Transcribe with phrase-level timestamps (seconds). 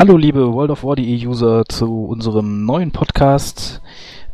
[0.00, 3.82] Hallo liebe World of War.de User zu unserem neuen Podcast.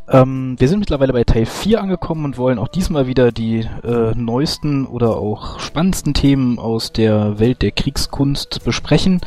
[0.09, 4.15] Ähm, wir sind mittlerweile bei Teil 4 angekommen und wollen auch diesmal wieder die äh,
[4.15, 9.21] neuesten oder auch spannendsten Themen aus der Welt der Kriegskunst besprechen.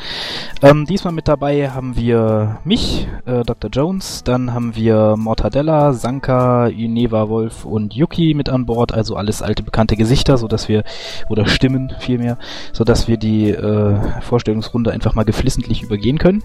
[0.62, 3.70] Ähm, diesmal mit dabei haben wir mich, äh, Dr.
[3.70, 9.41] Jones, dann haben wir Mortadella, Sanka, Ineva Wolf und Yuki mit an Bord, also alles
[9.41, 10.86] alte bekannte Gesichter, so dass wir,
[11.27, 12.38] oder Stimmen vielmehr,
[12.72, 16.41] so dass wir die äh, Vorstellungsrunde einfach mal geflissentlich übergehen können.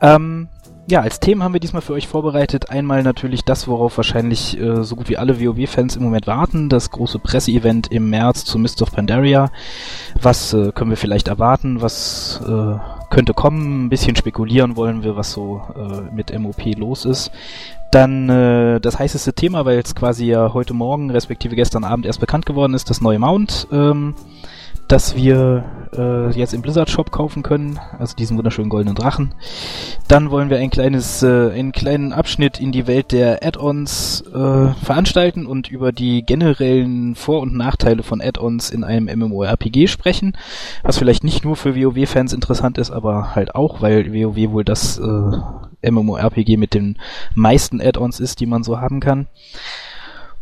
[0.00, 0.48] Ähm,
[0.90, 2.70] ja, als Themen haben wir diesmal für euch vorbereitet.
[2.70, 6.90] Einmal natürlich das, worauf wahrscheinlich äh, so gut wie alle WoW-Fans im Moment warten, das
[6.90, 9.50] große Presseevent im März zu Mist of Pandaria.
[10.20, 11.82] Was äh, können wir vielleicht erwarten?
[11.82, 12.78] Was äh,
[13.10, 13.84] könnte kommen?
[13.84, 17.32] Ein bisschen spekulieren wollen wir, was so äh, mit MOP los ist.
[17.90, 22.20] Dann äh, das heißeste Thema, weil es quasi ja heute Morgen, respektive gestern Abend erst
[22.20, 23.68] bekannt geworden ist, das neue Mount.
[23.70, 24.14] Ähm,
[24.88, 25.64] das wir
[25.96, 29.34] äh, jetzt im Blizzard Shop kaufen können, also diesen wunderschönen goldenen Drachen.
[30.08, 34.68] Dann wollen wir ein kleines, äh, einen kleinen Abschnitt in die Welt der Add-ons äh,
[34.84, 40.36] veranstalten und über die generellen Vor- und Nachteile von Add-ons in einem MMORPG sprechen,
[40.82, 44.98] was vielleicht nicht nur für WoW-Fans interessant ist, aber halt auch, weil WoW wohl das
[44.98, 46.96] äh, MMORPG mit den
[47.34, 49.26] meisten Add-ons ist, die man so haben kann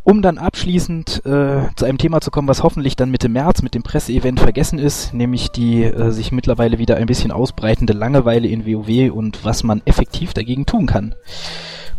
[0.06, 3.74] um dann abschließend äh, zu einem Thema zu kommen, was hoffentlich dann Mitte März mit
[3.74, 8.64] dem Presseevent vergessen ist, nämlich die äh, sich mittlerweile wieder ein bisschen ausbreitende Langeweile in
[8.64, 11.16] WoW und was man effektiv dagegen tun kann.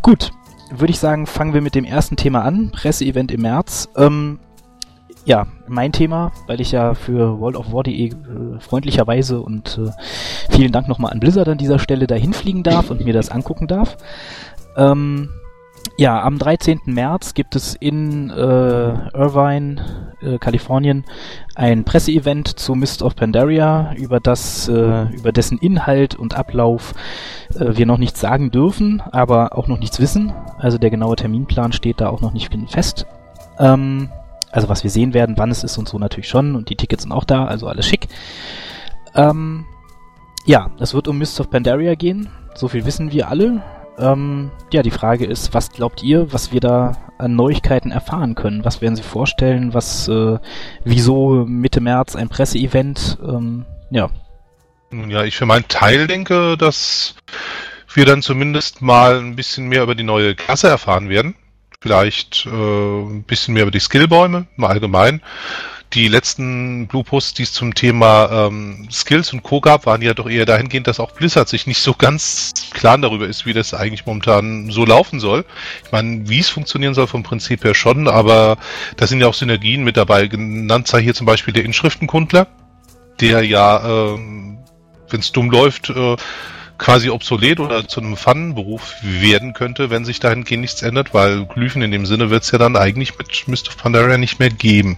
[0.01, 0.31] Gut,
[0.71, 3.89] würde ich sagen, fangen wir mit dem ersten Thema an, Presseevent im März.
[3.97, 4.39] Ähm,
[5.25, 8.13] ja, mein Thema, weil ich ja für World of War.de äh,
[8.61, 9.91] freundlicherweise und äh,
[10.49, 13.67] vielen Dank nochmal an Blizzard an dieser Stelle dahin fliegen darf und mir das angucken
[13.67, 13.97] darf.
[14.77, 15.27] Ähm,
[15.97, 16.81] ja, am 13.
[16.85, 21.05] März gibt es in äh, Irvine, äh, Kalifornien,
[21.55, 26.93] ein Presseevent zu Mist of Pandaria, über das, äh, über dessen Inhalt und Ablauf
[27.55, 30.33] äh, wir noch nichts sagen dürfen, aber auch noch nichts wissen.
[30.57, 33.05] Also der genaue Terminplan steht da auch noch nicht fest.
[33.59, 34.09] Ähm,
[34.51, 37.03] also was wir sehen werden, wann es ist und so natürlich schon und die Tickets
[37.03, 38.07] sind auch da, also alles schick.
[39.15, 39.65] Ähm,
[40.45, 43.61] ja, es wird um Mist of Pandaria gehen, so viel wissen wir alle.
[43.97, 48.63] Ähm, ja, die Frage ist, was glaubt ihr, was wir da an Neuigkeiten erfahren können?
[48.63, 49.73] Was werden Sie vorstellen?
[49.73, 50.37] Was, äh,
[50.83, 53.17] wieso Mitte März ein Presseevent?
[53.23, 54.09] Ähm, ja.
[54.91, 57.15] Ja, ich für meinen Teil denke, dass
[57.93, 61.35] wir dann zumindest mal ein bisschen mehr über die neue Klasse erfahren werden.
[61.81, 65.21] Vielleicht äh, ein bisschen mehr über die Skillbäume im Allgemeinen
[65.97, 69.59] die letzten Blue Posts, die es zum Thema ähm, Skills und Co.
[69.59, 73.27] gab, waren ja doch eher dahingehend, dass auch Blizzard sich nicht so ganz klar darüber
[73.27, 75.43] ist, wie das eigentlich momentan so laufen soll.
[75.83, 78.57] Ich meine, wie es funktionieren soll vom Prinzip her schon, aber
[78.95, 80.27] da sind ja auch Synergien mit dabei.
[80.27, 82.45] Genannt sei hier zum Beispiel der Inschriftenkundler,
[83.19, 84.59] der ja, ähm,
[85.09, 86.15] wenn es dumm läuft, äh,
[86.77, 91.81] quasi obsolet oder zu einem Pfannenberuf werden könnte, wenn sich dahingehend nichts ändert, weil Glyphen
[91.81, 94.97] in dem Sinne wird es ja dann eigentlich mit Mist of Pandaria nicht mehr geben.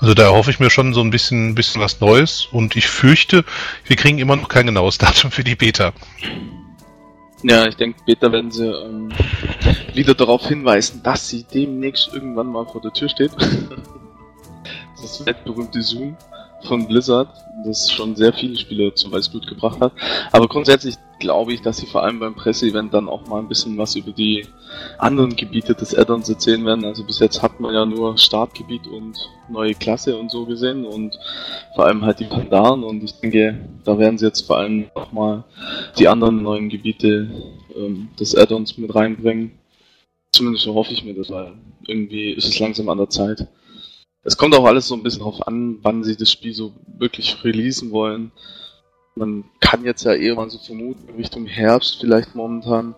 [0.00, 3.44] Also da hoffe ich mir schon so ein bisschen, bisschen was Neues und ich fürchte,
[3.84, 5.92] wir kriegen immer noch kein genaues Datum für die Beta.
[7.42, 9.12] Ja, ich denke, Beta werden sie ähm,
[9.94, 13.32] wieder darauf hinweisen, dass sie demnächst irgendwann mal vor der Tür steht.
[15.00, 16.16] das weltberühmte Zoom
[16.66, 17.28] von Blizzard,
[17.64, 19.92] das schon sehr viele Spiele zum Weißblut gebracht hat.
[20.32, 23.78] Aber grundsätzlich glaube ich, dass sie vor allem beim Presseevent dann auch mal ein bisschen
[23.78, 24.46] was über die
[24.98, 26.84] anderen Gebiete des Addons erzählen werden.
[26.84, 29.16] Also bis jetzt hat man ja nur Startgebiet und
[29.48, 31.18] neue Klasse und so gesehen und
[31.74, 35.12] vor allem halt die Pandaren und ich denke, da werden sie jetzt vor allem auch
[35.12, 35.44] mal
[35.98, 37.30] die anderen neuen Gebiete
[37.74, 39.52] ähm, des Addons mit reinbringen.
[40.32, 41.54] Zumindest so hoffe ich mir das, weil
[41.86, 43.46] irgendwie ist es langsam an der Zeit.
[44.26, 47.44] Es kommt auch alles so ein bisschen darauf an, wann sie das Spiel so wirklich
[47.44, 48.32] releasen wollen.
[49.14, 52.96] Man kann jetzt ja eher mal so vermuten, Richtung Herbst vielleicht momentan.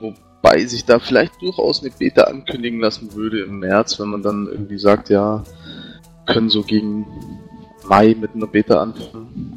[0.00, 4.48] Wobei sich da vielleicht durchaus eine Beta ankündigen lassen würde im März, wenn man dann
[4.50, 5.44] irgendwie sagt, ja,
[6.26, 7.06] können so gegen
[7.88, 9.54] Mai mit einer Beta anfangen.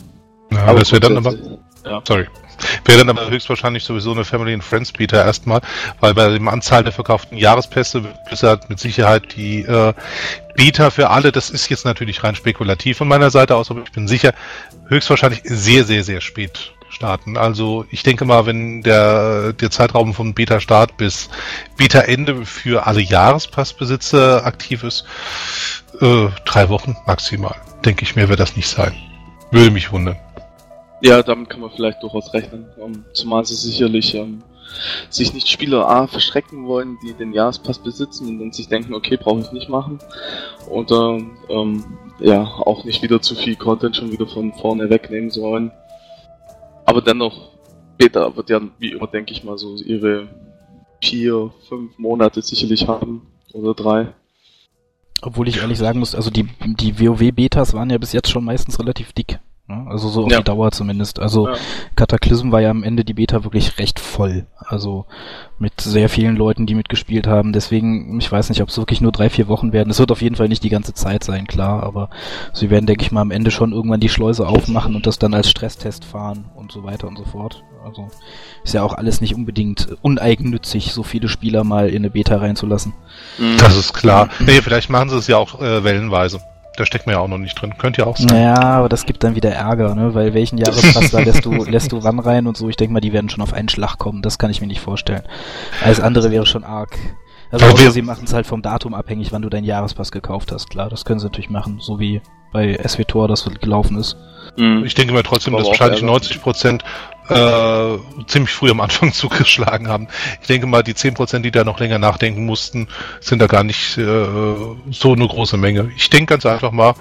[0.52, 1.53] Ja, aber das wäre dann aber.
[1.86, 2.02] Ja.
[2.08, 2.28] Sorry.
[2.86, 5.62] Wäre dann aber höchstwahrscheinlich sowieso eine Family and Friends Beta erstmal,
[6.00, 9.94] weil bei dem Anzahl der verkauften Jahrespässe wird Blizzard mit Sicherheit die äh,
[10.56, 13.92] Beta für alle, das ist jetzt natürlich rein spekulativ von meiner Seite aus, aber ich
[13.92, 14.34] bin sicher,
[14.88, 17.38] höchstwahrscheinlich sehr, sehr, sehr spät starten.
[17.38, 21.30] Also ich denke mal, wenn der, der Zeitraum von Beta-Start bis
[21.76, 25.06] Beta-Ende für alle Jahrespassbesitzer aktiv ist,
[26.02, 27.56] äh, drei Wochen maximal.
[27.84, 28.94] Denke ich mir, wird das nicht sein.
[29.52, 30.18] Würde mich wundern.
[31.04, 32.66] Ja, damit kann man vielleicht durchaus rechnen.
[32.78, 34.44] Um, ähm, zumal sie sicherlich um, ähm,
[35.10, 39.18] sich nicht Spieler A verschrecken wollen, die den Jahrespass besitzen und dann sich denken, okay,
[39.18, 40.00] brauche ich nicht machen.
[40.70, 41.20] Oder
[41.50, 41.84] ähm,
[42.20, 45.72] ja, auch nicht wieder zu viel Content schon wieder von vorne wegnehmen sollen.
[46.86, 47.50] Aber dennoch
[47.98, 50.30] Beta wird ja wie immer, denke ich mal, so ihre
[51.02, 53.28] vier, fünf Monate sicherlich haben.
[53.52, 54.08] Oder drei.
[55.22, 58.80] Obwohl ich ehrlich sagen muss, also die, die WoW-Betas waren ja bis jetzt schon meistens
[58.80, 59.40] relativ dick.
[59.68, 59.86] Ne?
[59.90, 60.40] Also so auf Ja.
[60.40, 61.20] die Dauer zumindest.
[61.20, 61.54] Also Ja.
[61.96, 64.46] Cataclysm war ja am Ende die Beta wirklich recht voll.
[64.58, 65.06] Also
[65.58, 67.54] mit sehr vielen Leuten, die mitgespielt haben.
[67.54, 69.90] Deswegen, ich weiß nicht, ob es wirklich nur drei, vier Wochen werden.
[69.90, 71.84] Es wird auf jeden Fall nicht die ganze Zeit sein, klar.
[71.84, 72.10] Aber
[72.52, 75.34] sie werden, denke ich mal, am Ende schon irgendwann die Schleuse aufmachen und das dann
[75.34, 77.64] als Stresstest fahren und so weiter und so fort.
[77.86, 78.10] Also
[78.66, 82.94] ist ja auch alles nicht unbedingt uneigennützig, so viele Spieler mal in eine Beta reinzulassen.
[83.38, 83.58] Mhm.
[83.60, 84.28] Das ist klar.
[84.40, 86.42] Nee, vielleicht machen sie es ja auch äh, wellenweise.
[86.76, 87.78] Da steckt man ja auch noch nicht drin.
[87.78, 88.28] Könnte ja auch sein.
[88.28, 90.14] Naja, aber das gibt dann wieder Ärger, ne?
[90.16, 92.68] Weil welchen Jahrespass da lässt du, lässt du wann rein und so.
[92.70, 94.22] Ich denke mal, die werden schon auf einen Schlag kommen.
[94.24, 95.22] Das kann ich mir nicht vorstellen.
[95.84, 96.98] Alles andere wäre schon arg.
[97.52, 100.72] Also wir- sie machen es halt vom Datum abhängig, wann du deinen Jahrespass gekauft hast.
[100.72, 102.22] Klar, das können sie natürlich machen, so wie
[102.52, 104.18] bei SWTOR das gelaufen ist.
[104.58, 104.84] Mhm.
[104.86, 106.12] Ich denke mal trotzdem, dass wahrscheinlich Ärger.
[106.12, 106.84] 90 Prozent
[107.34, 110.08] äh, ziemlich früh am Anfang zugeschlagen haben.
[110.42, 112.88] Ich denke mal, die 10 Prozent, die da noch länger nachdenken mussten,
[113.20, 114.26] sind da gar nicht äh,
[114.92, 115.92] so eine große Menge.
[115.96, 116.94] Ich denke ganz einfach mal,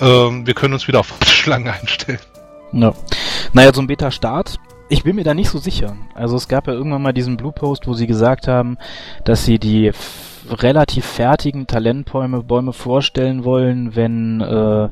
[0.00, 2.20] ähm, wir können uns wieder auf Schlangen einstellen.
[2.72, 2.92] Ja.
[3.52, 4.58] Naja, so ein Beta-Start.
[4.88, 5.96] Ich bin mir da nicht so sicher.
[6.14, 8.76] Also es gab ja irgendwann mal diesen Blue Post, wo sie gesagt haben,
[9.24, 9.92] dass sie die
[10.52, 14.88] relativ fertigen Talentbäume Bäume vorstellen wollen, wenn äh,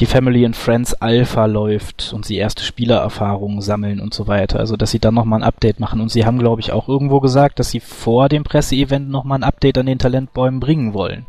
[0.00, 4.58] die Family and Friends Alpha läuft und sie erste Spielererfahrungen sammeln und so weiter.
[4.58, 6.00] Also dass sie dann nochmal ein Update machen.
[6.00, 9.44] Und sie haben, glaube ich, auch irgendwo gesagt, dass sie vor dem Presseevent nochmal ein
[9.44, 11.26] Update an den Talentbäumen bringen wollen.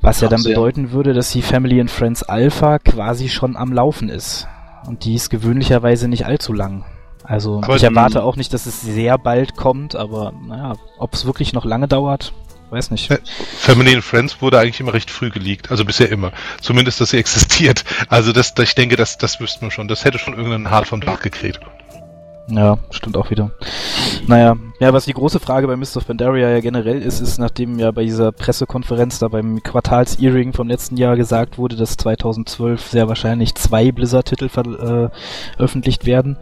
[0.00, 4.10] Was ja dann bedeuten würde, dass die Family and Friends Alpha quasi schon am Laufen
[4.10, 4.46] ist.
[4.86, 6.84] Und die ist gewöhnlicherweise nicht allzu lang.
[7.24, 11.24] Also Aber ich erwarte auch nicht, dass es sehr bald kommt, aber naja, ob es
[11.24, 12.34] wirklich noch lange dauert,
[12.70, 13.10] weiß nicht.
[13.58, 16.32] Family and Friends wurde eigentlich immer recht früh geleakt, also bisher immer.
[16.60, 17.84] Zumindest, dass sie existiert.
[18.08, 19.88] Also das, das ich denke, das, das wüssten wir schon.
[19.88, 21.60] Das hätte schon irgendeinen Hart vom Dach gekriegt.
[22.46, 23.50] Ja, stimmt auch wieder.
[24.26, 27.90] Naja, ja, was die große Frage bei of Pandaria ja generell ist, ist, nachdem ja
[27.90, 33.54] bei dieser Pressekonferenz da beim Quartals-Earring vom letzten Jahr gesagt wurde, dass 2012 sehr wahrscheinlich
[33.54, 35.08] zwei Blizzard-Titel äh,
[35.56, 36.36] veröffentlicht werden,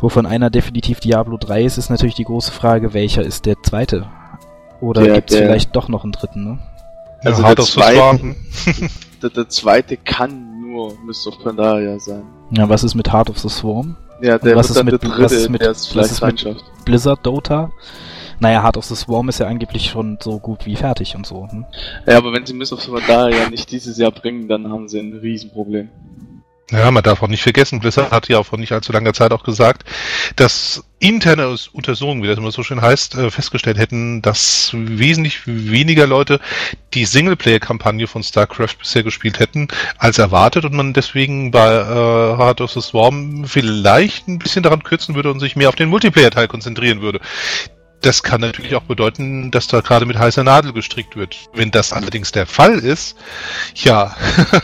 [0.00, 4.06] wovon einer definitiv Diablo 3 ist, ist natürlich die große Frage, welcher ist der zweite?
[4.80, 6.58] Oder Der- gibt's der- vielleicht doch noch einen dritten, ne?
[7.24, 8.34] Also Heart der zweite-.
[9.22, 10.92] Der, der zweite kann nur
[11.26, 12.24] of Pandaria sein.
[12.50, 13.96] Ja, was ist mit Heart of the Swarm?
[14.24, 16.20] Ja, der was ist dann mit- der was ist mit- der es was vielleicht ist
[16.22, 16.64] mit- reinschafft.
[16.86, 17.70] Blizzard Dota?
[18.40, 21.46] Naja, Heart of the Swarm ist ja angeblich schon so gut wie fertig und so.
[21.48, 21.66] Hm?
[22.06, 25.12] Ja, aber wenn sie Mist of Pandaria nicht dieses Jahr bringen, dann haben sie ein
[25.12, 25.88] Riesenproblem.
[26.70, 29.44] Ja, man darf auch nicht vergessen, Blizzard hat ja vor nicht allzu langer Zeit auch
[29.44, 29.84] gesagt,
[30.36, 36.06] dass interne Untersuchungen, wie das immer so schön heißt, äh, festgestellt hätten, dass wesentlich weniger
[36.06, 36.40] Leute
[36.94, 39.68] die Singleplayer-Kampagne von StarCraft bisher gespielt hätten,
[39.98, 44.82] als erwartet und man deswegen bei äh, Heart of the Swarm vielleicht ein bisschen daran
[44.82, 47.20] kürzen würde und sich mehr auf den Multiplayer-Teil konzentrieren würde.
[48.04, 51.36] Das kann natürlich auch bedeuten, dass da gerade mit heißer Nadel gestrickt wird.
[51.54, 53.16] Wenn das allerdings der Fall ist,
[53.76, 54.14] ja,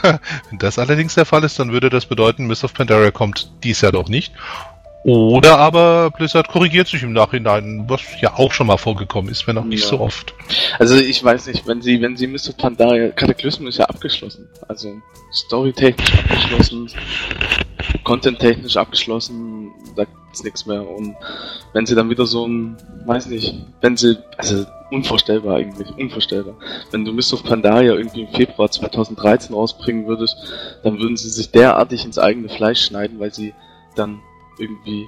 [0.51, 3.81] wenn das allerdings der Fall ist, dann würde das bedeuten, Mist of Pandaria kommt dies
[3.81, 4.33] Jahr doch nicht.
[5.03, 9.57] Oder aber Blizzard korrigiert sich im Nachhinein, was ja auch schon mal vorgekommen ist, wenn
[9.57, 9.89] auch nicht Ja.
[9.89, 10.35] so oft.
[10.79, 12.53] Also ich weiß nicht, wenn sie, wenn sie Mr.
[12.55, 14.47] Pandaria, Cataclysm ist ja abgeschlossen.
[14.69, 14.93] Also
[15.33, 16.91] storytechnisch abgeschlossen,
[18.05, 20.89] content-technisch abgeschlossen, da gibt's nichts mehr.
[20.89, 21.17] Und
[21.73, 26.55] wenn sie dann wieder so ein, weiß nicht, wenn sie, also unvorstellbar eigentlich, unvorstellbar.
[26.93, 30.37] Wenn du Mist of Pandaria irgendwie im Februar 2013 rausbringen würdest,
[30.85, 33.55] dann würden sie sich derartig ins eigene Fleisch schneiden, weil sie
[33.97, 34.21] dann
[34.59, 35.07] irgendwie,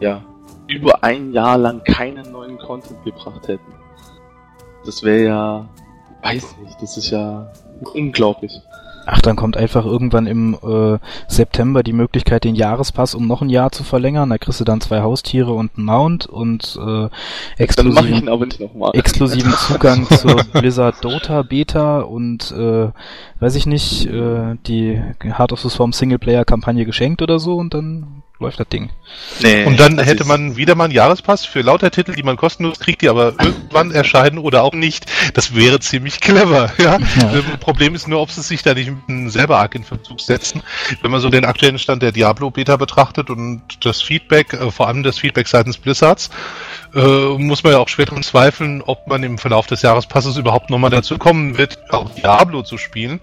[0.00, 0.24] ja,
[0.68, 3.72] über ein Jahr lang keinen neuen Content gebracht hätten.
[4.84, 5.68] Das wäre ja,
[6.22, 7.52] weiß nicht, das ist ja
[7.94, 8.60] unglaublich.
[9.08, 10.98] Ach, dann kommt einfach irgendwann im äh,
[11.28, 14.30] September die Möglichkeit, den Jahrespass um noch ein Jahr zu verlängern.
[14.30, 17.08] Da kriegst du dann zwei Haustiere und einen Mount und äh,
[17.56, 18.28] exklusiven,
[18.94, 22.88] exklusiven Zugang zur Blizzard Dota Beta und äh,
[23.38, 27.74] weiß ich nicht, äh, die Heart of the Swarm Singleplayer Kampagne geschenkt oder so und
[27.74, 28.90] dann läuft das Ding.
[29.40, 32.36] Nee, Und dann das hätte man wieder mal einen Jahrespass für lauter Titel, die man
[32.36, 35.06] kostenlos kriegt, die aber irgendwann erscheinen oder auch nicht.
[35.34, 36.98] Das wäre ziemlich clever, ja.
[36.98, 37.32] Ja.
[37.32, 40.62] Ähm, Problem ist nur, ob sie sich da nicht m, selber arg in Verzug setzen.
[41.00, 45.02] Wenn man so den aktuellen Stand der Diablo-Beta betrachtet und das Feedback, äh, vor allem
[45.02, 46.28] das Feedback seitens Blizzards,
[46.94, 47.00] äh,
[47.38, 50.90] muss man ja auch schwer daran zweifeln, ob man im Verlauf des Jahrespasses überhaupt nochmal
[50.90, 53.20] dazu kommen wird, auch Diablo zu spielen.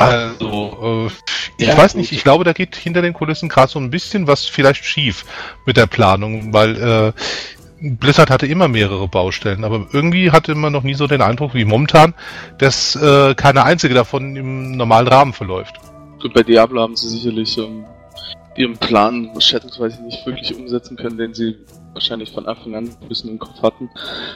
[0.00, 1.10] Also, äh,
[1.58, 4.26] ich Ja, weiß nicht, ich glaube, da geht hinter den Kulissen gerade so ein bisschen
[4.26, 5.24] was vielleicht schief
[5.66, 7.12] mit der Planung, weil äh,
[7.82, 11.64] Blizzard hatte immer mehrere Baustellen, aber irgendwie hatte man noch nie so den Eindruck wie
[11.64, 12.14] momentan,
[12.58, 15.74] dass äh, keine einzige davon im normalen Rahmen verläuft.
[16.20, 17.84] Gut, bei Diablo haben sie sicherlich ähm,
[18.56, 21.56] ihren Plan schätzungsweise nicht wirklich umsetzen können, den sie
[21.94, 23.88] wahrscheinlich von Anfang an ein bisschen im Kopf hatten.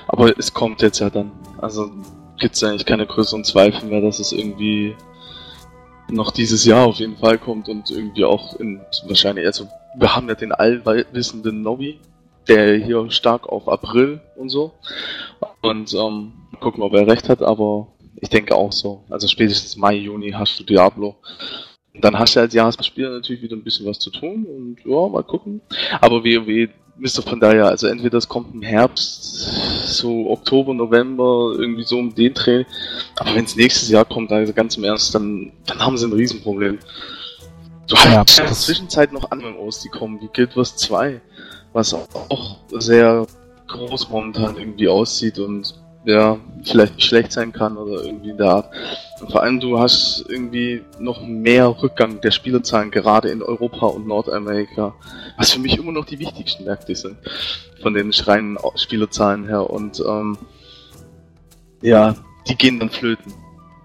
[0.09, 1.30] Aber es kommt jetzt ja dann.
[1.61, 1.90] Also
[2.38, 4.94] gibt es eigentlich keine größeren Zweifel mehr, dass es irgendwie
[6.11, 10.29] noch dieses Jahr auf jeden Fall kommt und irgendwie auch in wahrscheinlich, also wir haben
[10.29, 11.99] ja den allwissenden Nobby,
[12.49, 14.73] der hier stark auf April und so.
[15.63, 19.05] Und ähm, gucken, ob er recht hat, aber ich denke auch so.
[19.09, 21.17] Also spätestens Mai, Juni hast du Diablo.
[21.95, 25.09] Und dann hast du als Jahresspieler natürlich wieder ein bisschen was zu tun und ja,
[25.09, 25.61] mal gucken.
[26.01, 27.23] Aber WoW Mr.
[27.23, 29.25] Pandaria, also entweder es kommt im Herbst,
[29.87, 32.65] so Oktober, November, irgendwie so um den Dreh.
[33.17, 36.13] Aber wenn es nächstes Jahr kommt, also ganz im Ernst, dann, dann haben sie ein
[36.13, 36.79] Riesenproblem.
[37.89, 41.21] Du ja, hast in der Zwischenzeit noch andere MMOs, die kommen, wie Guild Wars 2,
[41.73, 43.27] was auch sehr
[43.67, 45.75] groß momentan irgendwie aussieht und
[46.05, 48.71] ja, vielleicht nicht schlecht sein kann oder irgendwie in der Art.
[49.21, 54.07] Und vor allem du hast irgendwie noch mehr Rückgang der Spielerzahlen gerade in Europa und
[54.07, 54.95] Nordamerika,
[55.39, 57.17] was für mich immer noch die wichtigsten Märkte sind
[57.83, 60.39] von den schreien Spielerzahlen her und ähm,
[61.83, 62.15] ja,
[62.49, 63.33] die gehen dann flöten,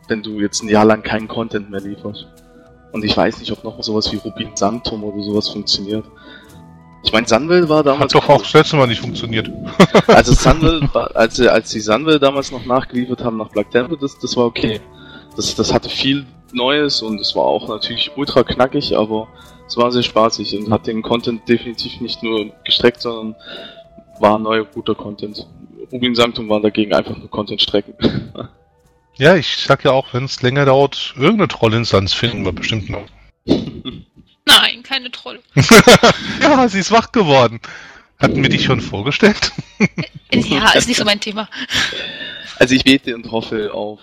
[0.07, 2.27] wenn du jetzt ein Jahr lang keinen Content mehr lieferst.
[2.91, 6.05] Und ich weiß nicht, ob noch sowas wie Rubin Sanctum oder sowas funktioniert.
[7.03, 8.13] Ich meine, Sunwell war damals.
[8.13, 9.49] Hat doch auch das letzte Mal nicht funktioniert.
[10.07, 10.81] Also Sunwell,
[11.13, 14.45] als, sie, als die Sunwell damals noch nachgeliefert haben nach Black Temple, das, das war
[14.45, 14.81] okay.
[15.35, 19.27] Das, das hatte viel Neues und es war auch natürlich ultra knackig, aber
[19.67, 23.35] es war sehr spaßig und hat den Content definitiv nicht nur gestreckt, sondern
[24.19, 25.47] war neuer guter Content.
[25.91, 27.93] Rubin Sanctum waren dagegen einfach nur Content-Strecken.
[29.15, 33.05] Ja, ich sag ja auch, wenn es länger dauert, irgendeine Trollinstanz finden wir bestimmt noch.
[34.49, 35.39] Nein, keine Troll.
[36.41, 37.59] ja, sie ist wach geworden.
[38.19, 39.51] Hatten wir dich schon vorgestellt?
[40.31, 41.47] ja, ist nicht so mein Thema.
[42.57, 43.99] Also ich bete und hoffe auf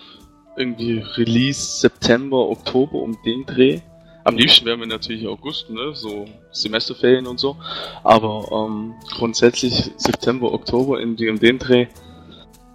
[0.55, 3.79] irgendwie Release September, Oktober um den Dreh.
[4.23, 5.93] Am liebsten wären wir natürlich August, ne?
[5.93, 7.55] So Semesterferien und so.
[8.03, 11.87] Aber ähm, grundsätzlich September, Oktober in dem, den Dreh.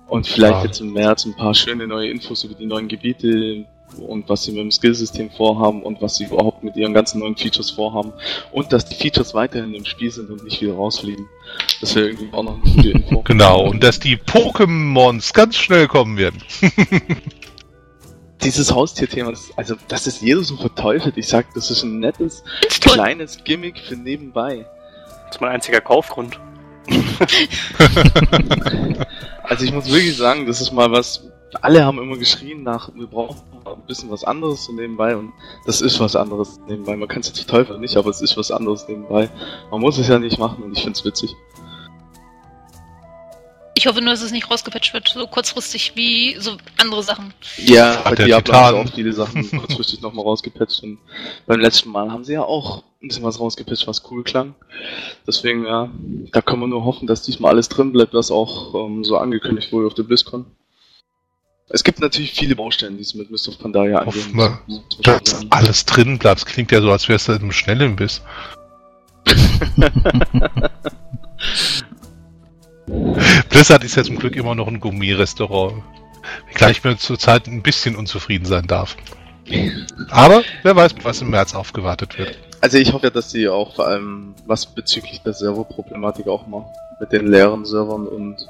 [0.07, 0.65] Und vielleicht ah.
[0.65, 3.67] jetzt im März ein paar schöne neue Infos über die neuen Gebiete,
[3.99, 7.37] und was sie mit dem Skillsystem vorhaben und was sie überhaupt mit ihren ganzen neuen
[7.37, 8.13] Features vorhaben
[8.53, 11.29] und dass die Features weiterhin im Spiel sind und nicht wieder rausfliegen.
[11.81, 13.23] Das wäre irgendwie auch noch eine gute Info.
[13.33, 16.43] Genau, und dass die Pokémons ganz schnell kommen werden.
[18.43, 21.17] Dieses Haustier-Thema, also das ist jeder so verteufelt.
[21.17, 22.43] Ich sag, das ist ein nettes,
[22.81, 24.67] kleines Gimmick für nebenbei.
[25.27, 26.41] Das ist mein einziger Kaufgrund.
[29.45, 31.23] also ich muss wirklich sagen, das ist mal was,
[31.61, 35.33] alle haben immer geschrien nach, wir brauchen ein bisschen was anderes so nebenbei und
[35.67, 36.97] das ist was anderes nebenbei.
[36.97, 39.31] Man kann es jetzt Teufel nicht, aber es ist was anderes nebenbei.
[39.71, 41.35] Man muss es ja nicht machen und ich finde es witzig.
[43.75, 47.35] Ich hoffe nur, dass es nicht rausgepatcht wird, so kurzfristig wie so andere Sachen.
[47.57, 50.99] Ja, bei Diablo haben auch viele Sachen kurzfristig nochmal rausgepatcht und
[51.47, 54.55] beim letzten Mal haben sie ja auch ein bisschen was rausgepatcht, was cool klang.
[55.27, 55.91] Deswegen, ja,
[56.33, 59.73] da kann man nur hoffen, dass diesmal alles drin bleibt, was auch ähm, so angekündigt
[59.73, 60.47] wurde auf der BlizzCon.
[61.75, 64.37] Es gibt natürlich viele Baustellen, die es mit Mist of Pandaria angehen.
[64.37, 64.59] Mal,
[65.03, 66.45] dass alles drin bleibt.
[66.45, 68.21] klingt ja so, als wärst du im schnellen Biss.
[73.49, 75.83] Blizzard ist ja zum Glück immer noch ein Gourmet-Restaurant.
[76.49, 78.95] Wenngleich mir zurzeit ein bisschen unzufrieden sein darf.
[80.11, 82.37] Aber wer weiß, was im März aufgewartet wird.
[82.61, 86.67] Also ich hoffe, dass sie auch vor allem was bezüglich der Serverproblematik auch machen.
[87.01, 88.47] Mit den leeren Servern und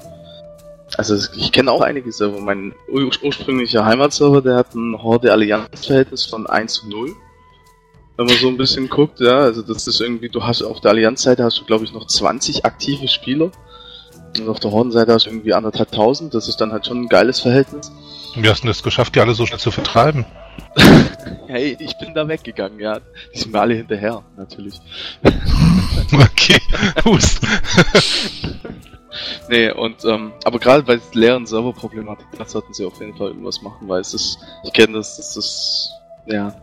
[0.97, 2.39] also ich kenne auch einige Server.
[2.39, 7.15] Mein ur ursprünglicher Heimatserver, der hat ein Horde-Allianz-Verhältnis von 1 zu 0.
[8.15, 10.91] Wenn man so ein bisschen guckt, ja, also das ist irgendwie, du hast auf der
[10.91, 13.51] Allianz-Seite hast du glaube ich noch 20 aktive Spieler.
[14.39, 17.09] Und auf der Horden-Seite hast du irgendwie anderthalb tausend, das ist dann halt schon ein
[17.09, 17.91] geiles Verhältnis.
[18.35, 20.25] Wie hast du das geschafft, die alle so schnell zu vertreiben?
[21.47, 22.99] hey, ich bin da weggegangen, ja.
[23.33, 24.79] Die sind mir alle hinterher, natürlich.
[26.13, 26.59] okay,
[27.05, 27.41] Hust.
[29.49, 33.61] nee, und ähm, aber gerade bei leeren Serverproblematik, da sollten sie auf jeden Fall irgendwas
[33.61, 35.91] machen, weil es ist, ich kenne das, das ist
[36.25, 36.55] ja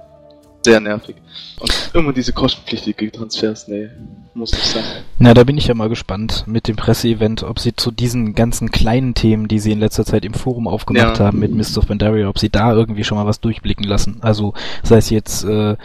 [0.63, 1.17] sehr nervig.
[1.59, 3.89] Und immer diese kostenpflichtigen Transfers, nee,
[4.35, 4.85] muss nicht sein.
[5.19, 8.71] Na, da bin ich ja mal gespannt mit dem Presseevent, ob sie zu diesen ganzen
[8.71, 11.27] kleinen Themen, die sie in letzter Zeit im Forum aufgemacht ja.
[11.27, 14.19] haben mit Mist of Pandaria, ob sie da irgendwie schon mal was durchblicken lassen.
[14.23, 15.77] Also sei es jetzt äh,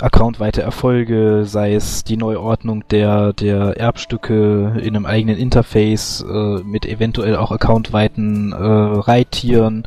[0.00, 6.84] accountweite Erfolge, sei es die Neuordnung der der Erbstücke in einem eigenen Interface äh, mit
[6.86, 9.86] eventuell auch accountweiten äh, Reittieren.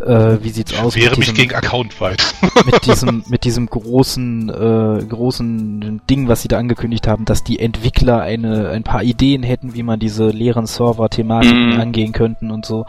[0.00, 0.96] Äh, wie sieht's aus?
[0.96, 2.22] Wäre mich gegen accountweit.
[2.66, 7.58] mit diesem mit diesem großen äh, großen Ding, was sie da angekündigt haben, dass die
[7.58, 11.80] Entwickler eine ein paar Ideen hätten, wie man diese leeren Server-Thematiken mm.
[11.80, 12.86] angehen könnten und so.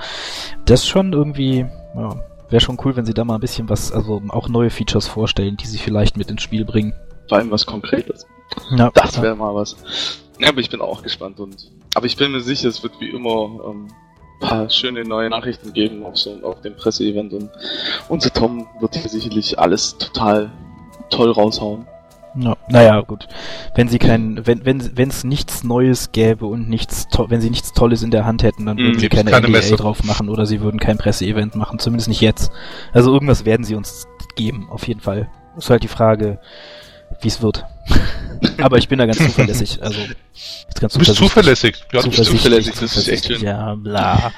[0.65, 2.15] Das schon irgendwie, ja,
[2.49, 5.57] wäre schon cool, wenn sie da mal ein bisschen was, also auch neue Features vorstellen,
[5.57, 6.93] die sie vielleicht mit ins Spiel bringen.
[7.27, 8.25] Vor allem was Konkretes.
[8.77, 9.75] Ja, Das wäre mal was.
[10.39, 11.71] Ja, aber ich bin auch gespannt und.
[11.95, 13.87] Aber ich bin mir sicher, es wird wie immer ähm,
[14.43, 17.49] paar schöne neue Nachrichten geben auf so auf dem Presseevent und
[18.09, 20.51] unser Tom wird hier sicherlich alles total
[21.09, 21.87] toll raushauen.
[22.35, 23.27] Ja, naja, gut.
[23.75, 27.73] Wenn sie kein, wenn, wenn, wenn es nichts Neues gäbe und nichts, wenn sie nichts
[27.73, 29.75] Tolles in der Hand hätten, dann Mhm, würden sie gibt's keine, keine NDA Messe.
[29.75, 32.51] drauf machen oder sie würden kein Presseevent machen, zumindest nicht jetzt.
[32.91, 35.29] Also irgendwas werden sie uns geben, auf jeden Fall.
[35.57, 36.39] Ist halt die Frage,
[37.21, 37.65] wie es wird.
[38.57, 39.99] Aber ich bin da ganz zuverlässig, also,
[40.79, 41.83] ganz Du bist zuverlässig.
[41.93, 43.41] Ja, du bist zuverlässig, das ist echt schön.
[43.43, 44.31] Ja, bla.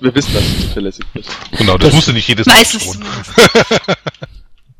[0.00, 1.30] Wir wissen, dass du zuverlässig bist.
[1.56, 3.04] Genau, das, Das- musst du nicht jedes Mal Meistens tun.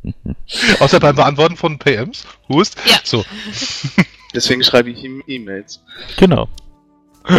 [0.80, 2.24] Außer beim Beantworten von PMs.
[2.48, 2.76] Hust.
[2.86, 2.98] Ja.
[3.04, 3.24] So.
[4.34, 5.82] Deswegen schreibe ich ihm E-Mails.
[6.16, 6.48] Genau.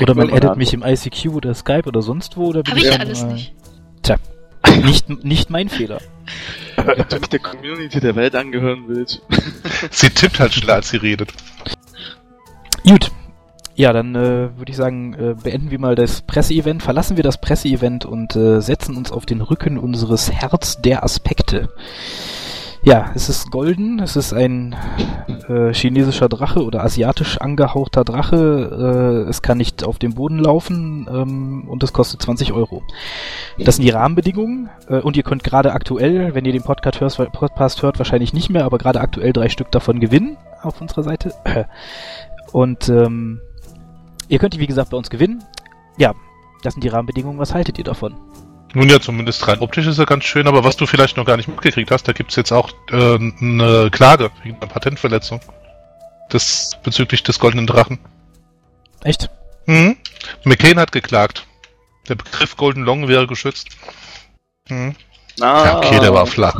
[0.00, 2.84] Oder man eine mich im ICQ oder Skype oder sonst wo, oder bin Hab ich
[2.84, 3.54] ja alles mal- nicht.
[4.84, 6.00] Nicht, nicht mein Fehler.
[6.76, 9.22] Wenn du nicht der Community der Welt angehören willst.
[9.90, 11.32] Sie tippt halt schneller, als sie redet.
[12.84, 13.10] Gut.
[13.80, 17.40] Ja, dann äh, würde ich sagen, äh, beenden wir mal das Presseevent, verlassen wir das
[17.40, 21.70] Presseevent und äh, setzen uns auf den Rücken unseres Herz der Aspekte.
[22.82, 24.76] Ja, es ist golden, es ist ein
[25.48, 29.24] äh, chinesischer Drache oder asiatisch angehauchter Drache.
[29.26, 32.82] Äh, es kann nicht auf dem Boden laufen ähm, und es kostet 20 Euro.
[33.56, 37.32] Das sind die Rahmenbedingungen äh, und ihr könnt gerade aktuell, wenn ihr den Podcast hört,
[37.32, 41.32] Podcast hört, wahrscheinlich nicht mehr, aber gerade aktuell drei Stück davon gewinnen auf unserer Seite.
[42.52, 43.40] Und ähm,
[44.30, 45.44] ihr könnt die wie gesagt bei uns gewinnen.
[45.98, 46.14] Ja,
[46.62, 47.38] das sind die Rahmenbedingungen.
[47.38, 48.14] Was haltet ihr davon?
[48.72, 51.36] Nun ja, zumindest rein optisch ist er ganz schön, aber was du vielleicht noch gar
[51.36, 55.40] nicht mitgekriegt hast, da gibt's jetzt auch äh, eine Klage wegen einer Patentverletzung.
[56.28, 57.98] Das bezüglich des goldenen Drachen.
[59.02, 59.28] Echt?
[59.66, 59.96] Mhm.
[60.44, 61.46] McCain hat geklagt.
[62.08, 63.70] Der Begriff Golden Long wäre geschützt.
[64.68, 64.94] Mhm.
[65.40, 66.54] Ah, Ja, okay, der war flach.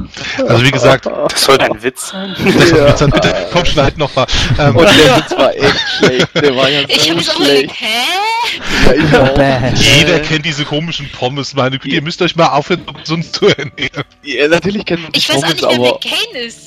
[0.47, 2.35] Also wie gesagt, Das sollte ein Witz sein.
[2.39, 2.93] das ja.
[2.93, 4.27] dann bitte, komm, schneid noch mal.
[4.59, 6.29] Ähm, Und der Witz war echt schlecht.
[6.35, 7.63] Der war ja Ich so hab mich auch schlecht.
[7.63, 8.97] gedacht, hä?
[9.13, 11.95] Ja, jeder kennt diese komischen Pommes, meine Güte.
[11.95, 14.05] Ihr müsst euch mal aufhören, uns zu ernähren.
[14.23, 16.61] Ja, natürlich kennt man die Ich weiß auch Pommes, nicht, wer McCain ist.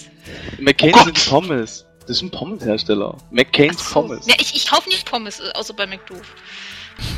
[0.60, 1.86] McCain Oh sind Pommes.
[2.02, 3.18] Das ist ein Pommes-Hersteller.
[3.32, 3.94] McCain's so.
[4.02, 4.28] Pommes.
[4.28, 6.16] Ja, ich, ich kauf nicht Pommes, äh, außer bei McDo.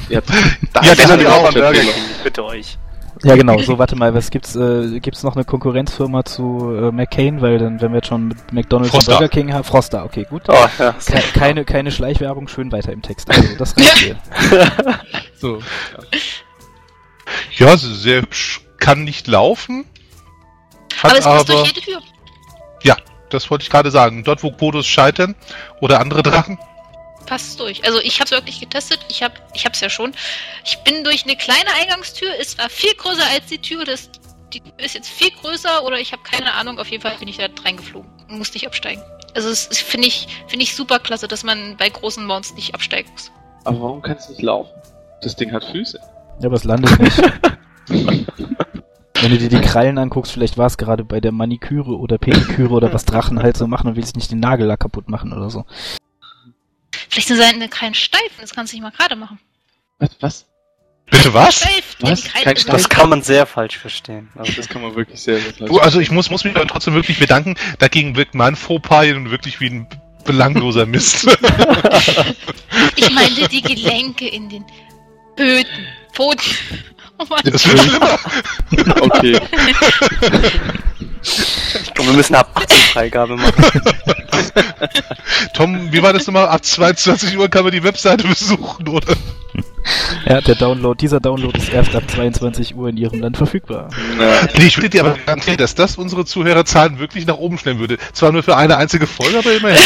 [0.10, 1.92] Ja, Ja, das ist haben wir ein auch am Burger Hersteller.
[1.94, 2.78] King, bitte euch.
[3.26, 3.58] Ja, genau.
[3.60, 4.14] So, warte mal.
[4.14, 4.56] Was gibt's?
[4.56, 7.42] Äh, gibt's noch eine Konkurrenzfirma zu äh, McCain?
[7.42, 9.14] Weil dann, wenn wir jetzt schon mit McDonald's Froster.
[9.14, 10.06] und Burger King haben, Froster.
[10.06, 10.44] Okay, gut.
[10.48, 10.94] Oh, ja.
[10.94, 12.48] Ke keine, keine Schleichwerbung.
[12.48, 13.30] Schön weiter im Text.
[13.30, 14.18] Also, das reicht mir.
[15.38, 15.60] So.
[17.58, 18.62] Ja, sehr hübsch.
[18.78, 19.86] Kann nicht laufen.
[21.04, 22.02] Hat aber es aber, passt durch jede Tür.
[23.30, 24.24] das wollte ich gerade sagen.
[24.24, 25.36] Dort, wo Kodos scheitern
[25.82, 26.58] oder andere Drachen.
[27.26, 27.84] Passt durch.
[27.86, 29.00] Also ich habe es wirklich getestet.
[29.10, 30.14] Ich habe, ich hab's ja schon.
[30.64, 32.30] Ich bin durch eine kleine Eingangstür.
[32.40, 33.84] Es war viel größer als die Tür.
[33.86, 34.10] Das,
[34.54, 36.78] die Tür ist jetzt viel größer oder ich habe keine Ahnung.
[36.80, 39.02] Auf jeden Fall bin ich da reingeflogen und musste nicht absteigen.
[39.34, 42.74] Also es ist- finde ich, finde ich super klasse, dass man bei großen Mounts nicht
[42.74, 43.32] absteigen muss.
[43.64, 44.72] Aber warum kann es nicht laufen?
[45.22, 46.00] Das Ding hat Füße.
[46.40, 47.22] Ja, aber es landet nicht.
[49.22, 52.74] Wenn du dir die Krallen anguckst, vielleicht war es gerade bei der Maniküre oder Pediküre
[52.74, 55.66] oder was Drachen halt so machen und willst nicht den Nagellack kaputt machen oder so.
[57.10, 58.42] Vielleicht sind seine keinen Steifen.
[58.42, 59.40] Das kannst du nicht mal gerade machen.
[60.00, 60.10] Was?
[60.20, 60.46] Was?
[61.10, 61.58] Bitte was?
[61.60, 62.24] Steift, Was?
[62.24, 64.30] Kein also- Das kann man sehr falsch verstehen.
[64.36, 66.66] Also, Das kann man wirklich sehr, sehr falsch Du, also ich muss, muss mich aber
[66.68, 67.56] trotzdem wirklich bedanken.
[67.80, 69.88] Dagegen wirkt mein Fauxpas nun wirklich wie ein
[70.24, 71.28] belangloser Mist.
[72.98, 74.66] Ich meinte die Gelenke in den
[75.36, 76.42] Böden, Pfoten.
[77.18, 77.42] Oh Mann.
[77.44, 78.20] Das wird schlimmer.
[79.02, 79.40] Okay.
[81.26, 83.54] ich glaube, wir müssen ab 18 Freigabe machen.
[85.54, 86.48] Tom, wie war das nochmal?
[86.48, 89.16] Ab 22 Uhr kann man die Webseite besuchen, oder?
[90.26, 93.90] Ja, der Download, dieser Download ist erst ab 22 Uhr in ihrem Land verfügbar.
[94.58, 97.98] Nee, ich würde dir aber garantieren, dass das unsere Zuhörerzahlen wirklich nach oben stellen würde.
[98.14, 99.82] Zwar nur für eine einzige Folge, aber immerhin.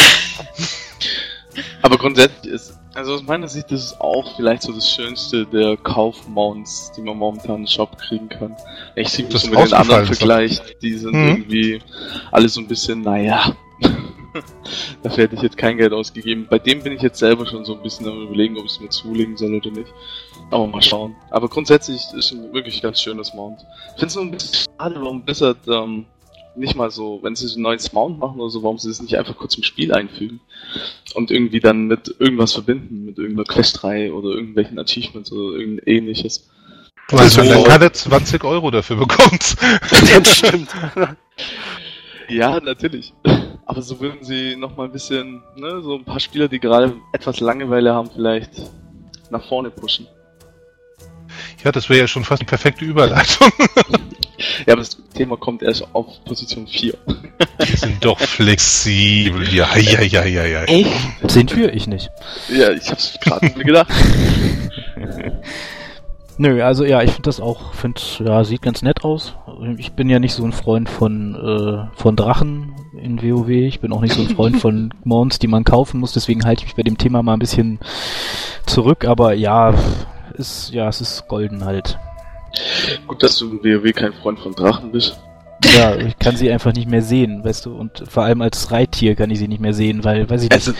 [1.82, 5.78] aber grundsätzlich ist, also aus meiner Sicht ist es auch vielleicht so das Schönste der
[5.78, 8.56] Kaufmounts, die man momentan im Shop kriegen kann.
[8.96, 11.28] Ich sehe Das mit den anderen vergleicht, die sind Mhm.
[11.30, 11.80] irgendwie
[12.32, 13.56] alle so ein bisschen, naja.
[15.04, 16.46] Dafür hätte ich jetzt kein Geld ausgegeben.
[16.50, 18.80] Bei dem bin ich jetzt selber schon so ein bisschen am überlegen, ob ich es
[18.80, 19.92] mir zulegen soll oder nicht.
[20.52, 21.16] Aber mal schauen.
[21.32, 23.62] Aber grundsätzlich ist es ein wirklich ganz schönes Mount.
[23.96, 26.06] Ich finde es nur ein bisschen schade, warum Blizzard ähm,
[26.60, 29.02] nicht mal so, wenn sie so ein neues Mount machen oder so, warum sie es
[29.02, 30.40] nicht einfach kurz im Spiel einfügen
[31.16, 36.50] und irgendwie dann mit irgendwas verbinden, mit irgendeiner Questreihe oder irgendwelchen Achievements oder irgend ähnliches.
[37.10, 39.56] Weil man dann keine 20 Euro dafür bekommt.
[39.90, 40.70] Das stimmt.
[42.28, 43.14] Ja, natürlich.
[43.66, 46.96] Aber so würden sie noch mal ein bisschen, ne, so ein paar Spieler, die gerade
[47.14, 48.52] etwas Langeweile haben, vielleicht
[49.32, 50.08] nach vorne pushen.
[51.64, 53.52] Ja, das wäre ja schon fast die perfekte Überleitung.
[54.66, 56.94] Ja, aber das Thema kommt erst auf Position 4.
[57.62, 59.48] Die sind doch flexibel.
[59.54, 60.64] Ja, ja, ja, ja, ja.
[60.64, 60.92] Echt?
[61.28, 61.74] Sind wir?
[61.74, 62.10] Ich nicht.
[62.50, 63.92] Ja, ich hab's gerade mir gedacht.
[66.42, 69.36] Nö, also ja, ich finde das auch, finde, ja, sieht ganz nett aus.
[69.78, 73.50] Ich bin ja nicht so ein Freund von, äh, von Drachen in WoW.
[73.50, 76.14] Ich bin auch nicht so ein Freund von Mons, die man kaufen muss.
[76.14, 77.80] Deswegen halte ich mich bei dem Thema mal ein bisschen
[78.66, 79.04] zurück.
[79.04, 79.74] Aber ja,
[80.36, 82.00] ist, ja, es ist golden halt.
[83.08, 85.20] Gut, dass du in WoW kein Freund von Drachen bist.
[85.78, 89.16] Ja, ich kann sie einfach nicht mehr sehen, weißt du, und vor allem als Reittier
[89.16, 90.72] kann ich sie nicht mehr sehen, weil, weiß ich nicht, Also,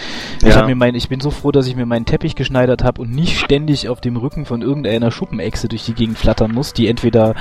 [0.42, 0.66] ich, ja.
[0.66, 3.38] mir mein, ich bin so froh, dass ich mir meinen Teppich geschneidert habe und nicht
[3.38, 7.36] ständig auf dem Rücken von irgendeiner Schuppenechse durch die Gegend flattern muss, die entweder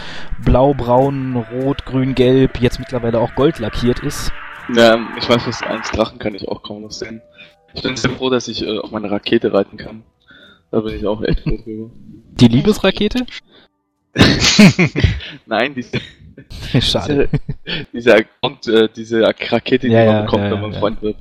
[0.44, 4.32] blau, braun, rot, grün, gelb, jetzt mittlerweile auch gold lackiert ist.
[4.74, 7.22] Ja, ich weiß, was eins Drachen kann ich auch kaum noch sehen.
[7.72, 10.02] Ich bin sehr froh, dass ich äh, auf meine Rakete reiten kann.
[10.70, 11.90] Da bin ich auch echt froh drüber.
[12.32, 13.26] Die Liebesrakete?
[15.46, 16.00] Nein, diese,
[16.80, 17.28] Schade.
[17.28, 20.78] diese, diese, Account, äh, diese Rakete, die Ja, man ja, bekommt, ja, wenn man ja.
[20.78, 21.16] Freund wird.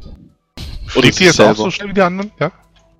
[0.88, 2.32] Fliegt die jetzt auch so schnell wie die anderen?
[2.40, 2.52] Ja?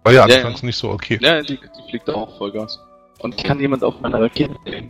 [0.04, 1.18] War ja Ja, anfangs nicht so okay.
[1.22, 2.80] Ja, die, die fliegt auch Vollgas.
[3.20, 4.90] Und ich kann jemand auf meiner Rakete nehmen.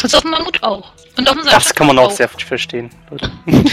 [0.00, 0.92] Sonst auf dem Mammut auch.
[1.16, 2.90] Und auf dem Das kann man auch Sandsack sehr gut verstehen.
[3.10, 3.30] Leute.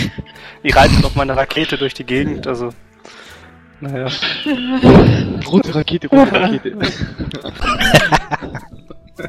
[0.63, 2.69] Die reiten auf meine Rakete durch die Gegend, also.
[3.79, 4.07] Naja.
[5.47, 6.77] Rote Rakete, rote Rakete.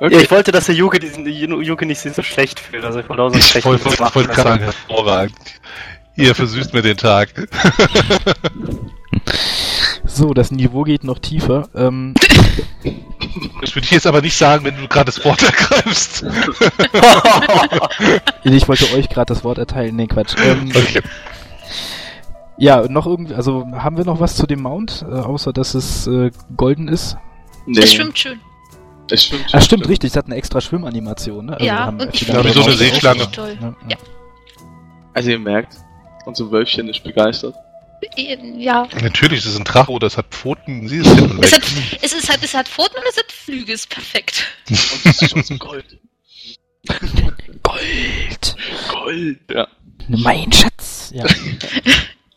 [0.00, 2.84] Ja, ich wollte, dass der Juke diesen Juke nicht so schlecht fühlt.
[2.84, 5.36] Also ich wollte auch so einen schlechten Voll, voll, voll sagen, hervorragend.
[6.16, 7.28] Ihr versüßt mir den Tag.
[10.06, 11.68] So, das Niveau geht noch tiefer.
[11.74, 12.14] Ähm,
[13.60, 16.24] Das würde ich jetzt aber nicht sagen, wenn du gerade das Wort ergreifst.
[18.44, 19.96] ich wollte euch gerade das Wort erteilen.
[19.96, 20.34] Nee, Quatsch.
[20.42, 21.00] Ähm, Okay.
[22.58, 26.06] ja, noch irgendwie, also haben wir noch was zu dem Mount, äh, außer dass es
[26.06, 27.16] äh, golden ist?
[27.66, 28.40] Nee, Es schwimmt schön.
[29.10, 29.46] Es schwimmt.
[29.52, 31.58] Ah, stimmt, richtig, es hat eine extra Schwimmanimation, ne?
[31.60, 32.72] Ja, haben und ich finde so eine.
[32.74, 33.30] Seeschlange.
[33.30, 33.58] Toll.
[33.60, 33.96] Ja, ja.
[35.12, 35.76] Also ihr merkt,
[36.24, 37.54] unser Wölfchen ist begeistert.
[38.16, 38.86] Ja.
[39.00, 40.88] Natürlich, das ist ein Drache oder es hat Pfoten.
[40.88, 41.62] Sie ist Es hat,
[42.02, 44.46] es, ist, hat, es hat Pfoten und es hat Flügel, ist perfekt.
[44.68, 45.98] Und das ist aus Gold.
[47.62, 48.56] Gold!
[48.90, 49.68] Gold, ja.
[50.08, 51.12] Mein Schatz!
[51.14, 51.24] Ja.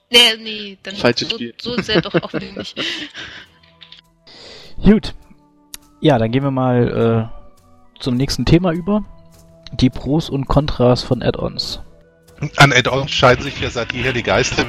[0.09, 1.53] Nee, nee, dann Falsches so, Spiel.
[1.61, 2.75] so sehr doch auch nicht.
[4.83, 5.13] Gut.
[5.99, 9.03] Ja, dann gehen wir mal äh, zum nächsten Thema über.
[9.73, 11.81] Die Pros und Kontras von Add-ons.
[12.57, 14.65] An Add-ons scheiden sich ja seit jeher die Geister,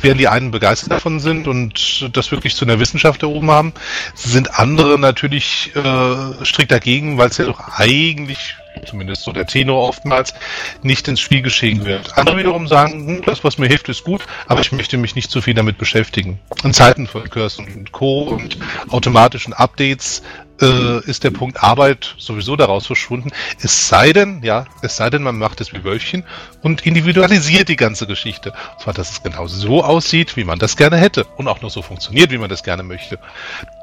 [0.00, 3.74] während die einen begeistert davon sind und das wirklich zu einer Wissenschaft erhoben haben,
[4.14, 9.88] sind andere natürlich äh, strikt dagegen, weil es ja doch eigentlich, zumindest so der Tenor
[9.88, 10.34] oftmals,
[10.82, 12.16] nicht ins Spiel geschehen wird.
[12.16, 15.30] Andere wiederum sagen, hm, das, was mir hilft, ist gut, aber ich möchte mich nicht
[15.30, 16.38] zu viel damit beschäftigen.
[16.64, 18.22] In Zeiten von Curse und Co.
[18.22, 18.58] und
[18.90, 20.22] automatischen Updates
[20.60, 23.30] äh, ist der Punkt Arbeit sowieso daraus verschwunden.
[23.62, 26.24] Es sei denn, ja, es sei denn, man macht es wie Wölfchen
[26.62, 28.52] und individualisiert die ganze Geschichte.
[28.72, 31.70] Und zwar, dass es genau so aussieht, wie man das gerne hätte und auch noch
[31.70, 33.18] so funktioniert, wie man das gerne möchte.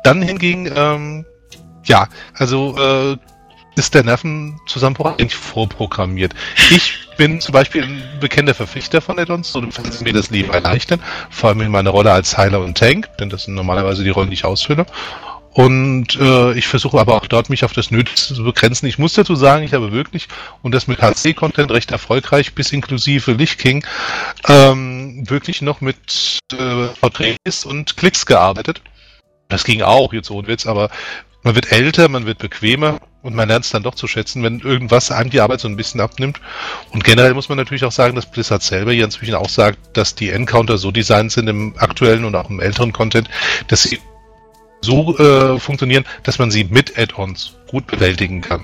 [0.03, 1.25] Dann hingegen, ähm,
[1.83, 3.17] ja, also äh,
[3.77, 6.33] ist der Nervenzusammenbruch eigentlich vorprogrammiert.
[6.71, 10.51] Ich bin zum Beispiel ein bekennender Verpflichter von Add-ons, so falls sie mir das Leben
[10.51, 14.09] erleichtern, vor allem in meiner Rolle als Heiler und Tank, denn das sind normalerweise die
[14.09, 14.85] Rollen, die ich ausfülle.
[15.57, 18.85] Und äh, ich versuche aber auch dort mich auf das Nötigste zu begrenzen.
[18.85, 20.27] Ich muss dazu sagen, ich habe wirklich,
[20.61, 23.83] und das mit HC-Content recht erfolgreich, bis inklusive Lich King,
[24.47, 28.83] ähm, wirklich noch mit äh, Porträts und Klicks gearbeitet.
[29.49, 30.91] Das ging auch, jetzt ohne Witz, aber
[31.41, 34.59] man wird älter, man wird bequemer und man lernt es dann doch zu schätzen, wenn
[34.59, 36.39] irgendwas einem die Arbeit so ein bisschen abnimmt.
[36.91, 40.15] Und generell muss man natürlich auch sagen, dass Blizzard selber hier inzwischen auch sagt, dass
[40.15, 43.29] die Encounter so designt sind im aktuellen und auch im älteren Content,
[43.67, 43.99] dass sie
[44.81, 48.63] so äh, funktionieren, dass man sie mit Add-ons gut bewältigen kann.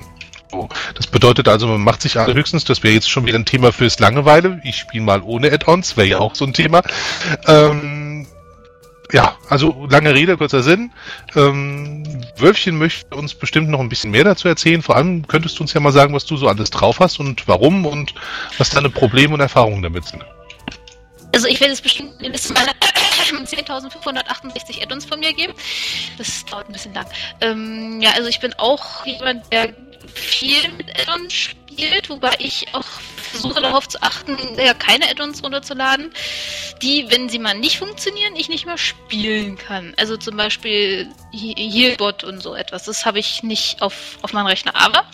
[0.93, 3.71] Das bedeutet also, man macht sich alle höchstens, das wäre jetzt schon wieder ein Thema
[3.71, 4.61] fürs Langeweile.
[4.63, 6.83] Ich spiele mal ohne Add-ons, wäre ja auch so ein Thema.
[7.47, 8.02] Ähm,
[9.13, 10.91] ja, also lange Rede, kurzer Sinn.
[11.35, 12.03] Ähm,
[12.37, 14.81] Wölfchen möchte uns bestimmt noch ein bisschen mehr dazu erzählen.
[14.81, 17.47] Vor allem könntest du uns ja mal sagen, was du so alles drauf hast und
[17.47, 18.13] warum und
[18.57, 20.25] was deine Probleme und Erfahrungen damit sind.
[21.33, 25.53] Also ich werde es bestimmt eine Liste meiner 10.568 Add-ons von mir geben.
[26.17, 27.05] Das dauert ein bisschen lang.
[27.41, 29.73] Ähm, ja, also ich bin auch jemand, der
[30.13, 32.85] viel mit Add-ons spielt, wobei ich auch
[33.33, 36.11] versuche darauf zu achten, ja, keine Add-ons runterzuladen,
[36.81, 39.93] die, wenn sie mal nicht funktionieren, ich nicht mehr spielen kann.
[39.97, 42.83] Also zum Beispiel He- Healbot und so etwas.
[42.85, 44.75] Das habe ich nicht auf, auf meinem Rechner.
[44.75, 45.05] Aber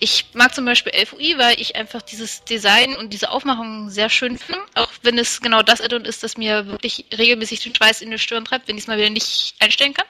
[0.00, 4.38] ich mag zum Beispiel LFUI, weil ich einfach dieses Design und diese Aufmachung sehr schön
[4.38, 4.62] finde.
[4.74, 8.18] Auch wenn es genau das Add-on ist, das mir wirklich regelmäßig den Schweiß in die
[8.18, 10.06] Stirn treibt, wenn ich es mal wieder nicht einstellen kann.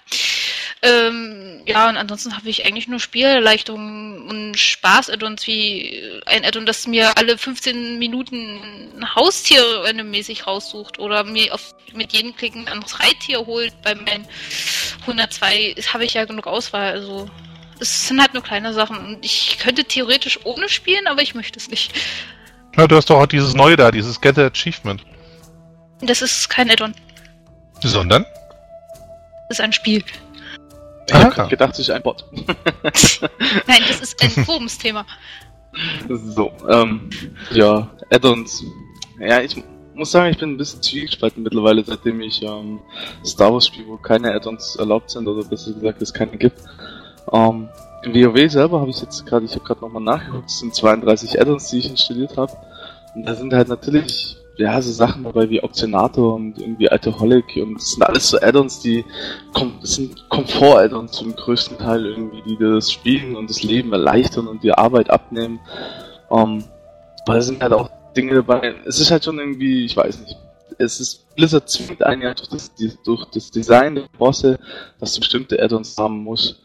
[0.81, 6.87] Ähm, ja, und ansonsten habe ich eigentlich nur Spielerleichterungen und Spaß-Add-ons wie ein Add-on, das
[6.87, 8.61] mir alle 15 Minuten
[8.97, 13.73] ein Haustier randommäßig raussucht oder mir auf, mit jedem Klicken ein anderes Reittier holt.
[13.83, 14.27] Bei meinen
[15.01, 16.93] 102 habe ich ja genug Auswahl.
[16.93, 17.29] Also
[17.81, 21.59] es sind halt nur kleine Sachen und ich könnte theoretisch ohne spielen, aber ich möchte
[21.59, 21.93] es nicht.
[22.77, 25.03] Ja, du hast doch auch dieses neue da, dieses Get the Achievement.
[26.03, 26.95] Das ist kein Add-on,
[27.83, 28.25] Sondern?
[29.49, 30.05] das ist ein Spiel.
[31.09, 32.25] Ich hab grad gedacht, es ist ein Bot.
[32.33, 35.07] Nein, das ist ein Forumsthema.
[36.09, 37.09] so, ähm,
[37.51, 38.64] ja, Add-ons.
[39.21, 39.57] Ja, ich
[39.94, 42.81] muss sagen, ich bin ein bisschen zwiegespalten mittlerweile, seitdem ich ähm,
[43.25, 46.61] Star Wars spiele, wo keine Add-ons erlaubt sind, oder besser gesagt, es keine gibt.
[47.33, 47.68] Ähm,
[48.05, 51.40] Im WoW selber habe ich jetzt gerade, ich habe gerade nochmal nachgeguckt, es sind 32
[51.40, 52.53] Add-ons, die ich installiert habe.
[53.14, 57.77] Und da sind halt natürlich, ja, so Sachen dabei wie Optionator und irgendwie Alcoholic und
[57.77, 59.05] das sind alles so Add-ons, die,
[59.81, 64.49] das sind Komfort-Add-ons zum größten Teil irgendwie, die dir das Spielen und das Leben erleichtern
[64.49, 65.61] und die Arbeit abnehmen.
[66.31, 66.64] Ähm,
[67.27, 70.37] weil es sind halt auch Dinge dabei, es ist halt schon irgendwie, ich weiß nicht,
[70.79, 72.73] es ist, Blizzard zwingt einen ja durch das,
[73.05, 74.59] durch das Design der Bosse,
[74.99, 76.61] dass du bestimmte Add-ons haben musst.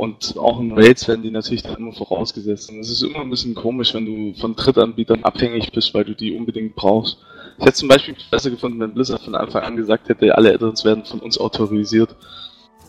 [0.00, 2.70] Und auch in Raids werden die natürlich dann immer vorausgesetzt.
[2.70, 6.14] Und es ist immer ein bisschen komisch, wenn du von Drittanbietern abhängig bist, weil du
[6.14, 7.18] die unbedingt brauchst.
[7.58, 10.86] Ich hätte zum Beispiel besser gefunden, wenn Blizzard von Anfang an gesagt hätte, alle Add-ons
[10.86, 12.16] werden von uns autorisiert.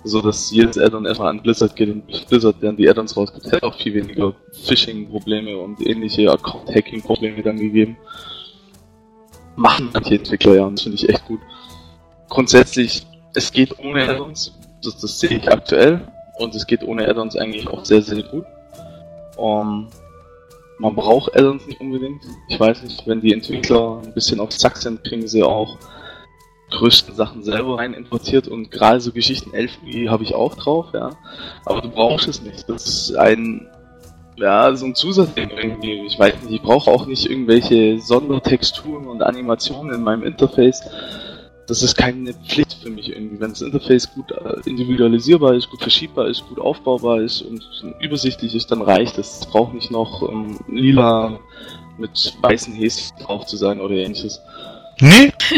[0.06, 3.52] So dass jedes Add-on erstmal an Blizzard geht und Blizzard dann die Add-ons rausgibt.
[3.52, 7.98] Hätte auch viel weniger Phishing-Probleme und ähnliche Account-Hacking-Probleme dann gegeben.
[9.58, 11.42] Machen manche Entwickler ja und das finde ich echt gut.
[12.30, 14.58] Grundsätzlich, es geht ohne Add-ons.
[14.82, 16.08] Das, das sehe ich aktuell.
[16.38, 18.46] Und es geht ohne Add-ons eigentlich auch sehr, sehr gut.
[19.38, 19.88] Um,
[20.80, 22.22] man braucht Add-ons nicht unbedingt.
[22.48, 25.78] Ich weiß nicht, wenn die Entwickler ein bisschen auf Zack sind, kriegen sie auch
[26.72, 29.78] größten Sachen selber rein importiert und gerade so Geschichten 11
[30.10, 31.12] habe ich auch drauf, ja.
[31.66, 32.68] Aber du brauchst es nicht.
[32.68, 33.68] Das ist ein,
[34.38, 36.06] ja, so ein Zusatzding irgendwie.
[36.06, 40.82] Ich weiß nicht, ich brauche auch nicht irgendwelche Sondertexturen und Animationen in meinem Interface.
[41.72, 43.40] Das ist keine Pflicht für mich irgendwie.
[43.40, 47.64] Wenn das Interface gut äh, individualisierbar ist, gut verschiebbar ist, gut aufbaubar ist und
[48.02, 49.40] übersichtlich ist, dann reicht es.
[49.40, 51.40] Es braucht nicht noch ähm, lila
[51.98, 54.42] mit weißen Häschen drauf zu sein oder ähnliches.
[55.00, 55.32] Nee?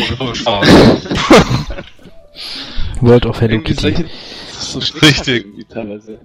[3.01, 3.81] World of Hello Kitty.
[3.81, 5.67] solche- das ist so Richtig.
[5.69, 6.19] teilweise.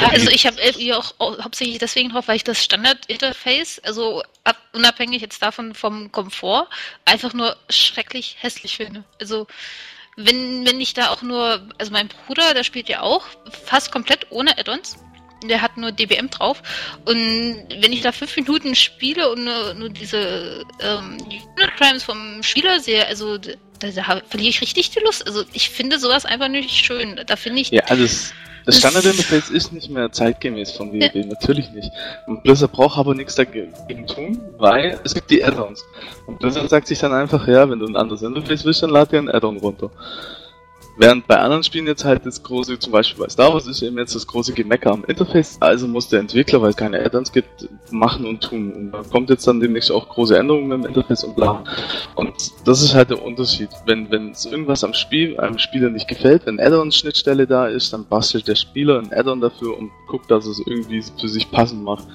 [0.00, 4.22] Ja, also ich habe LFI auch au- hauptsächlich deswegen drauf, weil ich das Standard-Interface, also
[4.44, 6.68] ab, unabhängig jetzt davon vom Komfort,
[7.04, 9.04] einfach nur schrecklich hässlich finde.
[9.20, 9.46] Also
[10.16, 13.24] wenn, wenn ich da auch nur, also mein Bruder, der spielt ja auch
[13.66, 14.96] fast komplett ohne Add-ons.
[15.44, 16.62] Der hat nur DBM drauf.
[17.06, 22.42] Und wenn ich da fünf Minuten spiele und nur, nur diese ähm, Unit Primes vom
[22.42, 25.26] Spieler sehe, also da, da verliere ich richtig die Lust.
[25.26, 27.22] Also ich finde sowas einfach nicht schön.
[27.26, 28.34] Da finde ich Ja, also das,
[28.66, 31.90] das Standardinterface ist nicht mehr zeitgemäß von WoW, natürlich nicht.
[32.26, 35.84] Und Blizzard braucht aber nichts dagegen tun, weil es gibt die Add-ons.
[36.26, 39.12] Und Blizzard sagt sich dann einfach, ja, wenn du ein anderes Interface willst, dann lad
[39.12, 39.90] dir ein Add-on runter.
[40.96, 43.96] Während bei anderen Spielen jetzt halt das große, zum Beispiel bei Star Wars ist eben
[43.98, 47.68] jetzt das große Gemecker am Interface, also muss der Entwickler, weil es keine Add-ons gibt,
[47.90, 48.72] machen und tun.
[48.72, 51.64] Und da kommt jetzt dann demnächst auch große Änderungen im Interface und bla.
[52.16, 53.70] Und das ist halt der Unterschied.
[53.86, 58.48] Wenn, wenn irgendwas am Spiel, einem Spieler nicht gefällt, wenn Add-on-Schnittstelle da ist, dann bastelt
[58.48, 62.06] der Spieler ein Add-on dafür und guckt, dass es irgendwie für sich passend macht.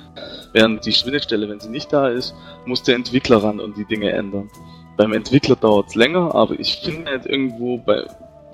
[0.53, 2.35] Während die Schnittstelle, wenn sie nicht da ist,
[2.65, 4.49] muss der Entwickler ran und die Dinge ändern.
[4.97, 8.05] Beim Entwickler dauert es länger, aber ich finde halt irgendwo bei,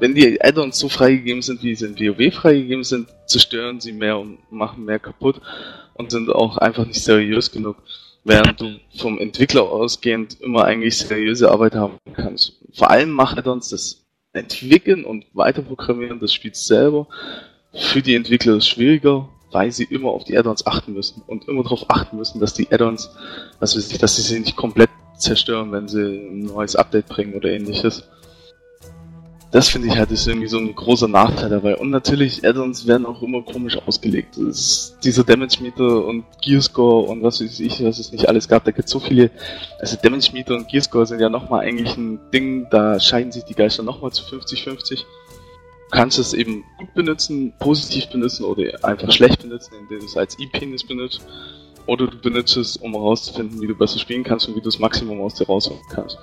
[0.02, 4.18] wenn die Add-ons so freigegeben sind, wie sie in WoW freigegeben sind, zerstören sie mehr
[4.18, 5.40] und machen mehr kaputt
[5.94, 7.78] und sind auch einfach nicht seriös genug.
[8.24, 12.54] Während du vom Entwickler ausgehend immer eigentlich seriöse Arbeit haben kannst.
[12.74, 17.08] Vor allem macht Add-ons das Entwickeln und Weiterprogrammieren des Spiels selber
[17.72, 21.88] für die Entwickler schwieriger, weil sie immer auf die Add-ons achten müssen und immer darauf
[21.92, 23.12] achten müssen, dass die Add-ons,
[23.60, 28.04] dass, dass sie sie nicht komplett zerstören, wenn sie ein neues Update bringen oder ähnliches.
[29.52, 31.76] Das finde ich halt ist irgendwie so ein großer Nachteil dabei.
[31.76, 34.38] Und natürlich, Add-ons werden auch immer komisch ausgelegt.
[34.38, 38.48] Das ist dieser Damage Meter und Gearscore und was weiß ich, was es nicht alles
[38.48, 38.64] gab.
[38.64, 39.30] Da gibt so viele.
[39.80, 43.54] Also Damage Meter und Gearscore sind ja nochmal eigentlich ein Ding, da scheiden sich die
[43.54, 45.00] Geister nochmal zu 50-50.
[45.00, 50.16] Du kannst es eben gut benutzen, positiv benutzen oder einfach schlecht benutzen, indem du es
[50.16, 51.22] als E-Penis benutzt.
[51.88, 54.80] Oder du benutzt es, um herauszufinden, wie du besser spielen kannst und wie du das
[54.80, 56.18] Maximum aus dir rausholen kannst.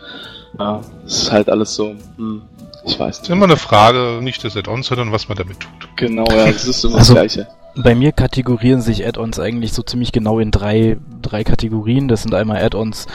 [0.58, 2.42] Ja, das ist halt alles so, hm,
[2.84, 3.30] ich weiß Das ist nicht.
[3.36, 5.88] immer eine Frage, nicht des Add-ons, sondern was man damit tut.
[5.96, 7.48] Genau, ja, das ist immer Also- das Gleiche.
[7.76, 12.08] Bei mir kategorieren sich Add-ons eigentlich so ziemlich genau in drei, drei Kategorien.
[12.08, 13.06] Das sind einmal Add-ons,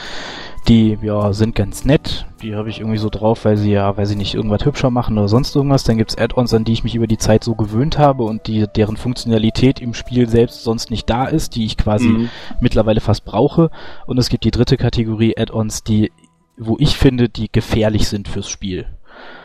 [0.68, 4.06] die ja sind ganz nett, Die habe ich irgendwie so drauf, weil sie ja, weil
[4.06, 5.84] sie nicht irgendwas hübscher machen oder sonst irgendwas.
[5.84, 8.66] Dann gibt's Add-ons, an die ich mich über die Zeit so gewöhnt habe und die,
[8.74, 12.28] deren Funktionalität im Spiel selbst sonst nicht da ist, die ich quasi Mhm.
[12.60, 13.70] mittlerweile fast brauche.
[14.06, 16.10] Und es gibt die dritte Kategorie Add-ons, die,
[16.56, 18.86] wo ich finde, die gefährlich sind fürs Spiel.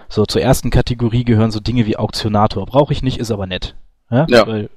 [0.09, 2.65] So, zur ersten Kategorie gehören so Dinge wie Auktionator.
[2.65, 3.75] Brauche ich nicht, ist aber nett.
[4.11, 4.47] Ja, Ja.
[4.47, 4.69] Weil,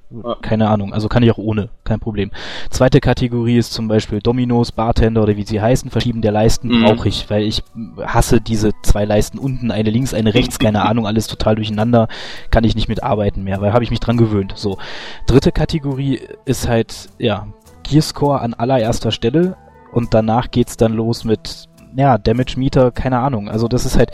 [0.43, 2.29] keine Ahnung, also kann ich auch ohne, kein Problem.
[2.69, 6.83] Zweite Kategorie ist zum Beispiel Dominos, Bartender oder wie sie heißen, Verschieben der Leisten Mhm.
[6.85, 7.63] brauche ich, weil ich
[8.05, 12.09] hasse diese zwei Leisten unten, eine links, eine rechts, keine Ahnung, alles total durcheinander,
[12.51, 14.53] kann ich nicht mitarbeiten mehr, weil habe ich mich dran gewöhnt.
[14.55, 14.77] So.
[15.25, 17.47] Dritte Kategorie ist halt, ja,
[17.81, 19.57] Gearscore an allererster Stelle
[19.93, 23.49] und danach geht's dann los mit, ja, Damage Meter, keine Ahnung.
[23.49, 24.11] Also das ist halt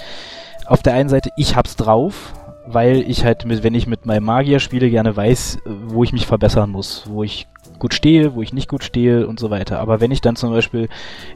[0.69, 2.34] auf der einen Seite, ich hab's drauf,
[2.67, 6.27] weil ich halt, mit, wenn ich mit meinem Magier spiele, gerne weiß, wo ich mich
[6.27, 7.47] verbessern muss, wo ich
[7.79, 9.79] gut stehe, wo ich nicht gut stehe und so weiter.
[9.79, 10.88] Aber wenn ich dann zum Beispiel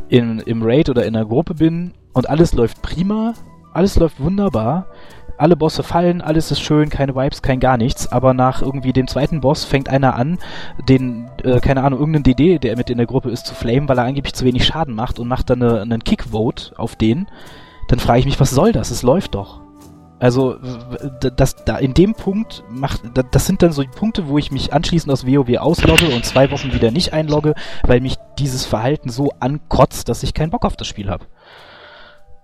[0.08, 3.34] in, im Raid oder in einer Gruppe bin und alles läuft prima,
[3.74, 4.86] alles läuft wunderbar,
[5.38, 9.08] alle Bosse fallen, alles ist schön, keine Vibes, kein gar nichts, aber nach irgendwie dem
[9.08, 10.38] zweiten Boss fängt einer an,
[10.88, 13.98] den, äh, keine Ahnung, irgendeinen DD, der mit in der Gruppe ist, zu flamen, weil
[13.98, 17.26] er angeblich zu wenig Schaden macht und macht dann eine, einen Kick-Vote auf den,
[17.88, 18.92] dann frage ich mich, was soll das?
[18.92, 19.62] Es läuft doch.
[20.20, 20.58] Also,
[21.36, 24.52] das, da, in dem Punkt macht, da, das sind dann so die Punkte, wo ich
[24.52, 29.10] mich anschließend aus WoW auslogge und zwei Wochen wieder nicht einlogge, weil mich dieses Verhalten
[29.10, 31.26] so ankotzt, dass ich keinen Bock auf das Spiel habe.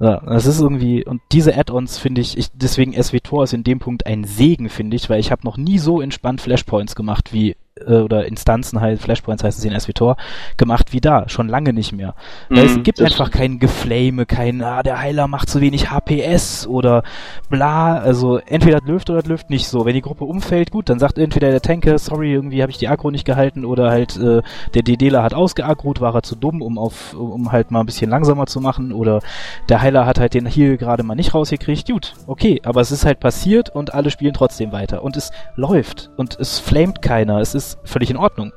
[0.01, 3.79] Ja, das ist irgendwie, und diese Add-ons finde ich, ich, deswegen SWTOR ist in dem
[3.79, 7.55] Punkt ein Segen, finde ich, weil ich habe noch nie so entspannt Flashpoints gemacht wie,
[7.85, 10.17] äh, oder Instanzen halt, Flashpoints heißen sie in SWTOR,
[10.57, 12.15] gemacht wie da, schon lange nicht mehr.
[12.53, 16.67] Weil es Mhm, gibt einfach kein Geflame, kein, ah, der Heiler macht zu wenig HPS
[16.67, 17.03] oder
[17.49, 19.85] bla, also entweder das läuft oder das läuft nicht so.
[19.85, 22.87] Wenn die Gruppe umfällt, gut, dann sagt entweder der Tanker, sorry, irgendwie habe ich die
[22.87, 24.41] Agro nicht gehalten oder halt äh,
[24.73, 28.09] der DDler hat ausgeagrot, war er zu dumm, um auf, um halt mal ein bisschen
[28.09, 29.21] langsamer zu machen oder
[29.69, 33.05] der Heiler hat halt den Heal gerade mal nicht rausgekriegt, gut, okay, aber es ist
[33.05, 37.55] halt passiert und alle spielen trotzdem weiter und es läuft und es flamet keiner, es
[37.55, 38.53] ist völlig in Ordnung.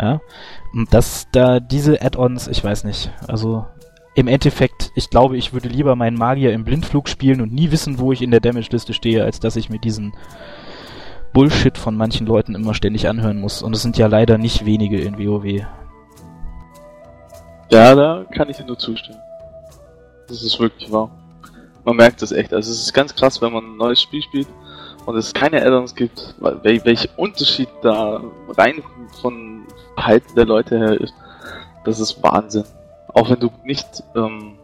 [0.00, 0.20] Ja,
[0.72, 3.66] und das, da, diese Add-ons, ich weiß nicht, also
[4.14, 7.98] im Endeffekt, ich glaube, ich würde lieber meinen Magier im Blindflug spielen und nie wissen,
[7.98, 10.12] wo ich in der Damage-Liste stehe, als dass ich mir diesen
[11.32, 13.62] Bullshit von manchen Leuten immer ständig anhören muss.
[13.62, 15.64] Und es sind ja leider nicht wenige in WoW.
[17.70, 19.20] Ja, da kann ich dir nur zustimmen.
[20.26, 21.10] Das ist wirklich wahr.
[21.84, 22.52] Man merkt das echt.
[22.52, 24.48] Also es ist ganz krass, wenn man ein neues Spiel spielt
[25.08, 28.22] und es keine Add-ons gibt, wel- welcher Unterschied da
[28.58, 28.82] rein
[29.22, 29.62] von
[29.94, 31.14] Verhalten der Leute her ist.
[31.86, 32.64] Das ist Wahnsinn.
[33.14, 34.58] Auch wenn du nicht ähm,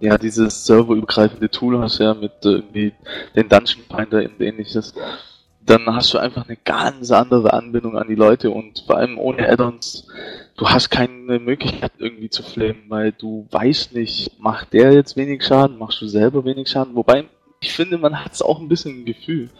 [0.00, 2.94] ja dieses serverübergreifende Tool hast, ja, mit äh, irgendwie
[3.36, 4.94] den Dungeon Finder und ähnliches,
[5.60, 9.46] dann hast du einfach eine ganz andere Anbindung an die Leute und vor allem ohne
[9.50, 10.08] Add-ons
[10.56, 15.44] du hast keine Möglichkeit irgendwie zu flamen, weil du weißt nicht, macht der jetzt wenig
[15.44, 17.26] Schaden, machst du selber wenig Schaden, wobei
[17.60, 19.50] ich finde, man hat es auch ein bisschen ein Gefühl.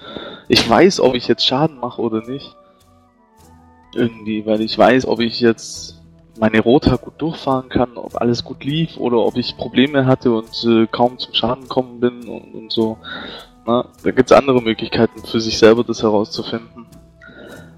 [0.49, 2.55] Ich weiß, ob ich jetzt Schaden mache oder nicht.
[3.95, 6.01] Irgendwie, weil ich weiß, ob ich jetzt
[6.39, 10.65] meine Rota gut durchfahren kann, ob alles gut lief oder ob ich Probleme hatte und
[10.65, 12.99] äh, kaum zum Schaden gekommen bin und, und so.
[13.67, 16.87] Na, da gibt's andere Möglichkeiten für sich selber das herauszufinden.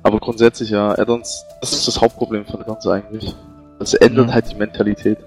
[0.02, 3.34] Aber grundsätzlich ja, Add-ons, das ist das Hauptproblem von Add-ons eigentlich.
[3.78, 4.34] Das ändert Mhm.
[4.34, 5.18] halt die Mentalität.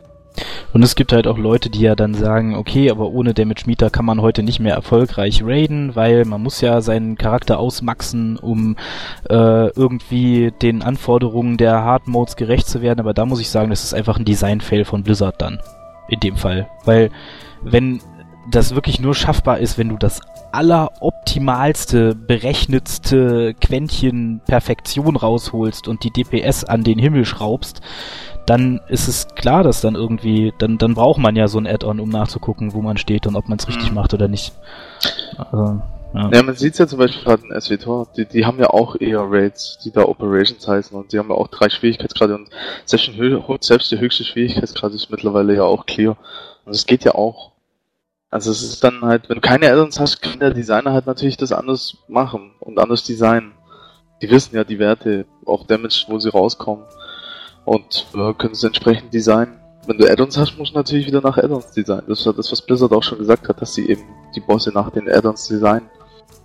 [0.74, 3.90] Und es gibt halt auch Leute, die ja dann sagen, okay, aber ohne Damage Meter
[3.90, 8.76] kann man heute nicht mehr erfolgreich raiden, weil man muss ja seinen Charakter ausmaxen, um
[9.30, 13.00] äh, irgendwie den Anforderungen der Hard Modes gerecht zu werden.
[13.00, 15.60] Aber da muss ich sagen, das ist einfach ein Design-Fail von Blizzard dann.
[16.10, 16.68] In dem Fall.
[16.84, 17.12] Weil
[17.62, 18.02] wenn
[18.50, 26.12] das wirklich nur schaffbar ist, wenn du das alleroptimalste, berechnetste Quäntchen Perfektion rausholst und die
[26.12, 27.82] DPS an den Himmel schraubst,
[28.46, 32.00] dann ist es klar, dass dann irgendwie, dann, dann braucht man ja so ein Add-on,
[32.00, 33.96] um nachzugucken, wo man steht und ob man es richtig Mhm.
[33.96, 34.54] macht oder nicht.
[35.38, 35.82] Also,
[36.14, 36.30] ja.
[36.32, 39.22] Ja, man sieht's ja zum Beispiel gerade in SWTOR, die, die haben ja auch eher
[39.28, 42.50] Raids, die da Operations heißen und die haben ja auch drei Schwierigkeitsgrade und
[42.86, 43.10] selbst,
[43.62, 46.18] selbst der höchste Schwierigkeitsgrad ist mittlerweile ja auch clear.
[46.66, 47.52] Und es geht ja auch.
[48.30, 51.38] Also es ist dann halt, wenn du keine Add-ons hast, kann der Designer halt natürlich
[51.38, 53.54] das anders machen und anders designen.
[54.22, 56.84] Die wissen ja die Werte auf Damage, wo sie rauskommen
[57.66, 59.60] und äh, können es entsprechend designen.
[59.86, 62.06] Wenn du Add-ons hast, musst du natürlich wieder nach Add-ons designen.
[62.08, 64.04] Das war das, was Blizzard auch schon gesagt hat, dass sie eben
[64.36, 65.90] die Bosse nach den Add-ons designen.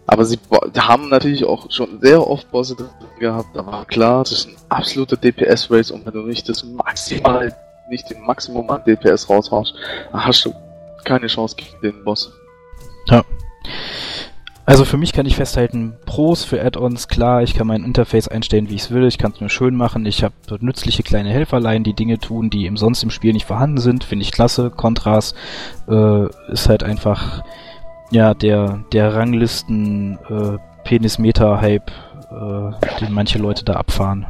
[0.07, 0.39] Aber sie
[0.79, 2.89] haben natürlich auch schon sehr oft Bosse drin
[3.21, 3.55] gehabt.
[3.55, 7.55] War klar, das ist ein absoluter DPS-Race und wenn du nicht das maximal,
[7.91, 9.75] nicht den Maximum an DPS raushaust,
[10.13, 10.55] hast du
[11.05, 12.33] keine Chance gegen den Boss.
[14.69, 18.69] Also für mich kann ich festhalten, Pros für Add-ons, klar, ich kann mein Interface einstellen,
[18.69, 21.85] wie ich es will, ich kann es mir schön machen, ich habe nützliche kleine Helferlein,
[21.85, 24.69] die Dinge tun, die im sonst im Spiel nicht vorhanden sind, finde ich klasse.
[24.71, 25.35] Kontras
[25.89, 27.43] äh, ist halt einfach
[28.11, 31.91] ja der der Ranglisten äh, Penismeter-Hype,
[32.31, 34.27] äh, den manche Leute da abfahren.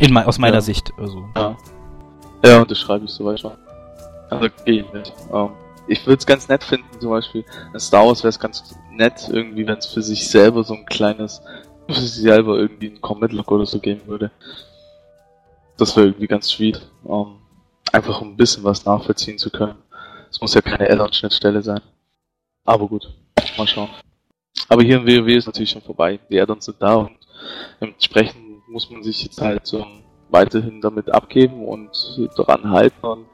[0.00, 0.60] In, aus meiner Ja.
[0.60, 0.92] Sicht.
[0.98, 1.22] Also.
[1.36, 1.56] Ja.
[2.44, 3.56] Ja, und das schreibe ich so weiter.
[4.28, 5.12] Also geht nicht.
[5.32, 5.50] Ähm,
[5.86, 7.44] ich würde es ganz nett finden, zum Beispiel.
[7.72, 10.86] In Star Wars wäre es ganz nett, irgendwie, wenn es für sich selber so ein
[10.86, 11.42] kleines,
[11.88, 14.30] für sich selber irgendwie ein Combat Log oder so geben würde.
[15.76, 16.80] Das wäre irgendwie ganz sweet.
[17.08, 17.36] Ähm,
[17.92, 19.78] einfach um ein bisschen was nachvollziehen zu können.
[20.30, 21.80] Es muss ja keine Add-on-Schnittstelle sein.
[22.64, 23.12] Aber gut,
[23.58, 23.90] mal schauen.
[24.68, 26.18] Aber hier im WoW ist natürlich schon vorbei.
[26.30, 27.16] Die Add-ons sind da und
[27.80, 29.84] entsprechend muss man sich jetzt halt so
[30.32, 31.90] weiterhin damit abgeben und
[32.36, 33.26] daran halten und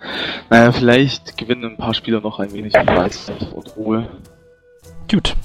[0.51, 4.09] naja, vielleicht gewinnen ein paar Spieler noch ein wenig Weisheit und Ruhe.
[5.11, 5.37] Gut.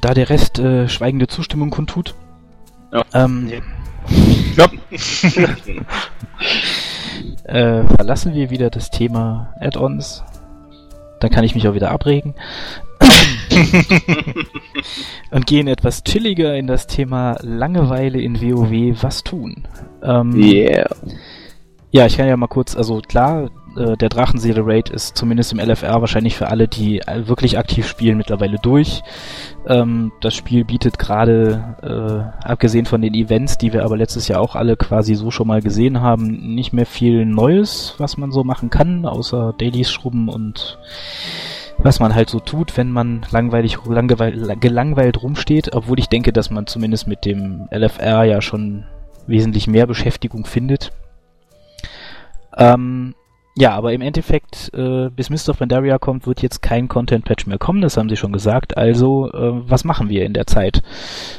[0.00, 2.14] Da der Rest äh, schweigende Zustimmung kundtut.
[2.92, 3.04] Ja.
[3.14, 3.52] Ähm,
[4.56, 4.66] Ja.
[7.44, 10.24] äh, verlassen wir wieder das Thema Add-ons.
[11.20, 12.34] Dann kann ich mich auch wieder abregen.
[15.30, 19.68] Und gehen etwas chilliger in das Thema Langeweile in WoW was tun.
[20.02, 20.88] Ähm, Yeah.
[21.94, 25.60] Ja, ich kann ja mal kurz, also klar, äh, der Drachenseele Raid ist zumindest im
[25.60, 29.02] LFR wahrscheinlich für alle, die äh, wirklich aktiv spielen, mittlerweile durch.
[29.66, 34.40] Ähm, das Spiel bietet gerade, äh, abgesehen von den Events, die wir aber letztes Jahr
[34.40, 38.42] auch alle quasi so schon mal gesehen haben, nicht mehr viel Neues, was man so
[38.42, 40.78] machen kann, außer Dailies schrubben und
[41.82, 46.50] was man halt so tut, wenn man langweilig, langweil, gelangweilt rumsteht, obwohl ich denke, dass
[46.50, 48.84] man zumindest mit dem LFR ja schon
[49.26, 50.92] wesentlich mehr Beschäftigung findet.
[52.56, 53.14] Ähm,
[53.54, 57.58] ja, aber im Endeffekt, äh, bis Mist of Pandaria kommt, wird jetzt kein Content-Patch mehr
[57.58, 58.78] kommen, das haben sie schon gesagt.
[58.78, 60.82] Also, äh, was machen wir in der Zeit?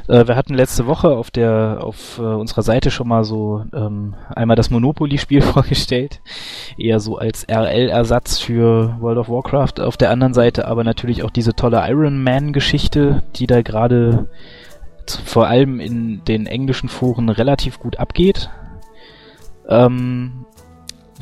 [0.08, 4.14] Äh, wir hatten letzte Woche auf der auf äh, unserer Seite schon mal so ähm,
[4.30, 6.22] einmal das Monopoly-Spiel vorgestellt,
[6.78, 9.80] eher so als RL-Ersatz für World of Warcraft.
[9.82, 14.30] Auf der anderen Seite aber natürlich auch diese tolle Iron Man-Geschichte, die da gerade
[15.26, 18.52] vor allem in den englischen Foren relativ gut abgeht.
[19.68, 20.46] Ähm,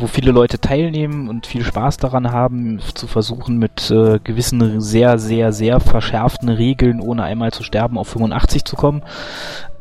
[0.02, 5.20] wo viele Leute teilnehmen und viel Spaß daran haben, zu versuchen, mit äh, gewissen sehr,
[5.20, 9.04] sehr, sehr verschärften Regeln, ohne einmal zu sterben, auf 85 zu kommen.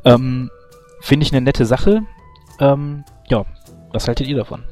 [0.05, 0.51] Ähm,
[1.01, 2.03] Finde ich eine nette Sache.
[2.61, 3.45] Ähm, ja,
[3.93, 4.65] was haltet ihr davon?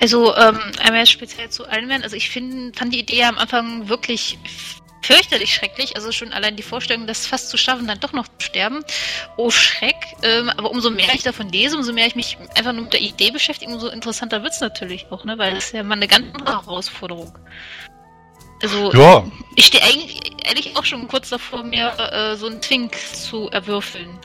[0.00, 2.02] Also, ähm, einmal speziell zu Iron Man.
[2.02, 4.38] Also ich find, fand die Idee am Anfang wirklich
[5.06, 5.96] fürchterlich schrecklich.
[5.96, 8.84] Also schon allein die Vorstellung, das fast zu schaffen, dann doch noch zu sterben.
[9.36, 9.96] Oh Schreck.
[10.22, 13.00] Ähm, aber umso mehr ich davon lese, umso mehr ich mich einfach nur mit der
[13.00, 15.38] Idee beschäftige, umso interessanter wird's natürlich auch, ne?
[15.38, 17.38] Weil das ist ja mal eine ganz andere Herausforderung.
[18.62, 22.96] Also Ja, ich stehe eigentlich ehrlich auch schon kurz davor, mir äh, so einen Twink
[22.96, 24.18] zu erwürfeln.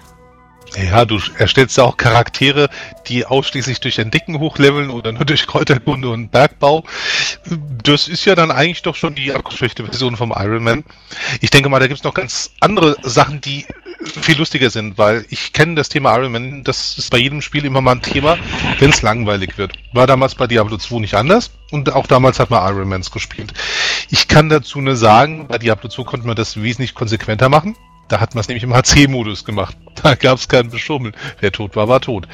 [0.78, 2.70] Ja, du erstellst ja auch Charaktere,
[3.08, 6.86] die ausschließlich durch Entdecken hochleveln oder nur durch Kräuterkunde und Bergbau.
[7.84, 10.84] Das ist ja dann eigentlich doch schon die abgeschwächte Version vom Iron Man.
[11.42, 13.66] Ich denke mal, da gibt's noch ganz andere Sachen, die
[14.06, 17.66] viel lustiger sind, weil ich kenne das Thema Iron Man, das ist bei jedem Spiel
[17.66, 18.38] immer mal ein Thema,
[18.80, 19.74] wenn es langweilig wird.
[19.92, 23.54] War damals bei Diablo 2 nicht anders und auch damals hat man Iron Mans gespielt.
[24.10, 27.76] Ich kann dazu nur sagen, bei Diablo 2 konnte man das wesentlich konsequenter machen.
[28.12, 29.78] Da hat man es nämlich im HC-Modus gemacht.
[30.04, 31.14] Da gab es keinen Beschummeln.
[31.42, 32.28] Wer tot war, war tot.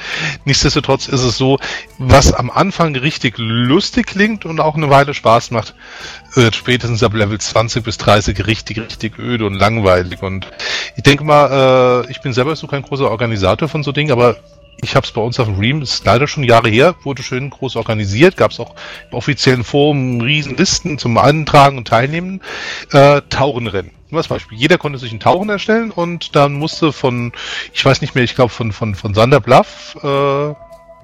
[0.46, 1.58] Nichtsdestotrotz ist es so,
[1.98, 5.74] was am Anfang richtig lustig klingt und auch eine Weile Spaß macht,
[6.34, 10.22] wird spätestens ab Level 20 bis 30 richtig, richtig öde und langweilig.
[10.22, 10.48] Und
[10.96, 14.36] ich denke mal, äh, ich bin selber so kein großer Organisator von so Dingen, aber
[14.80, 17.50] ich habe es bei uns auf dem Ream, ist leider schon Jahre her, wurde schön
[17.50, 18.74] groß organisiert, gab es auch
[19.10, 22.40] im offiziellen Forum riesen Listen zum Eintragen und Teilnehmen.
[22.92, 23.97] Äh, Tauchenrennen.
[24.10, 24.56] Nur Beispiel.
[24.56, 27.32] Jeder konnte sich einen Tauchen erstellen und dann musste von,
[27.72, 30.54] ich weiß nicht mehr, ich glaube von, von, von Sander Bluff äh,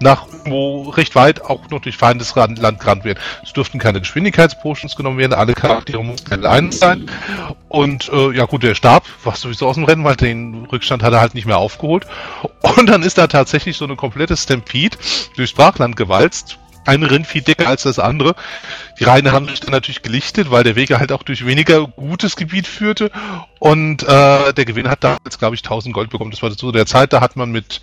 [0.00, 3.18] nach irgendwo recht weit auch noch durch feindes Land gerannt werden.
[3.42, 7.10] Es durften keine Geschwindigkeitspotions genommen werden, alle Charaktere mussten Level 1 sein.
[7.68, 11.12] Und äh, ja gut, der starb, war sowieso aus dem Rennen, weil den Rückstand hat
[11.12, 12.06] er halt nicht mehr aufgeholt.
[12.76, 14.96] Und dann ist da tatsächlich so eine komplette Stampede
[15.36, 16.58] durchs Brachland gewalzt.
[16.86, 18.34] Ein Rindvieh dicker als das andere.
[18.98, 22.36] Die Reihen haben sich dann natürlich gelichtet, weil der Weg halt auch durch weniger gutes
[22.36, 23.10] Gebiet führte.
[23.58, 26.30] Und äh, der Gewinner hat damals, glaube ich, 1000 Gold bekommen.
[26.30, 27.80] Das war zu der Zeit, da hat man mit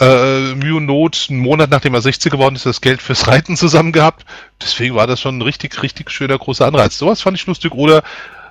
[0.00, 3.56] äh, Mühe und Not, einen Monat nachdem er 60 geworden ist, das Geld fürs Reiten
[3.56, 4.26] zusammen gehabt.
[4.62, 6.98] Deswegen war das schon ein richtig, richtig schöner großer Anreiz.
[6.98, 7.72] Sowas fand ich lustig.
[7.72, 8.02] Oder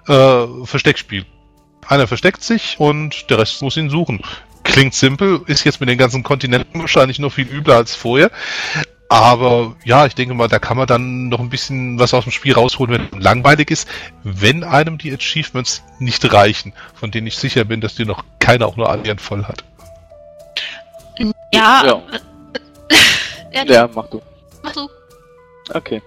[0.07, 1.25] äh, Versteckspiel.
[1.88, 4.21] Einer versteckt sich und der Rest muss ihn suchen.
[4.63, 8.31] Klingt simpel, ist jetzt mit den ganzen Kontinenten wahrscheinlich noch viel übler als vorher.
[9.08, 12.32] Aber ja, ich denke mal, da kann man dann noch ein bisschen was aus dem
[12.32, 13.88] Spiel rausholen, wenn es langweilig ist,
[14.24, 18.66] wenn einem die Achievements nicht reichen, von denen ich sicher bin, dass die noch keiner
[18.66, 19.64] auch nur annähernd voll hat.
[21.53, 21.86] Ja.
[21.86, 22.01] Ja.
[23.53, 24.22] ja, Ja, mach du.
[24.64, 24.89] mach du.
[25.74, 26.01] Okay.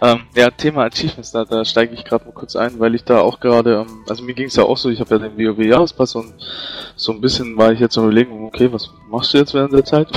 [0.00, 3.20] Ähm, ja, Thema Achievements, da, da steige ich gerade mal kurz ein, weil ich da
[3.20, 6.14] auch gerade, ähm, also mir ging es ja auch so, ich habe ja den WoW-Jahrespass
[6.14, 6.32] und
[6.96, 9.84] so ein bisschen war ich jetzt am überlegen, okay, was machst du jetzt während der
[9.84, 10.08] Zeit?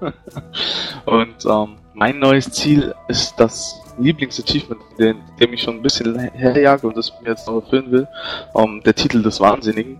[1.04, 6.86] und ähm, mein neues Ziel ist das Lieblingsachievement, den, dem ich schon ein bisschen herjage
[6.86, 8.08] und das mir jetzt noch erfüllen will,
[8.56, 9.98] ähm, der Titel des Wahnsinnigen.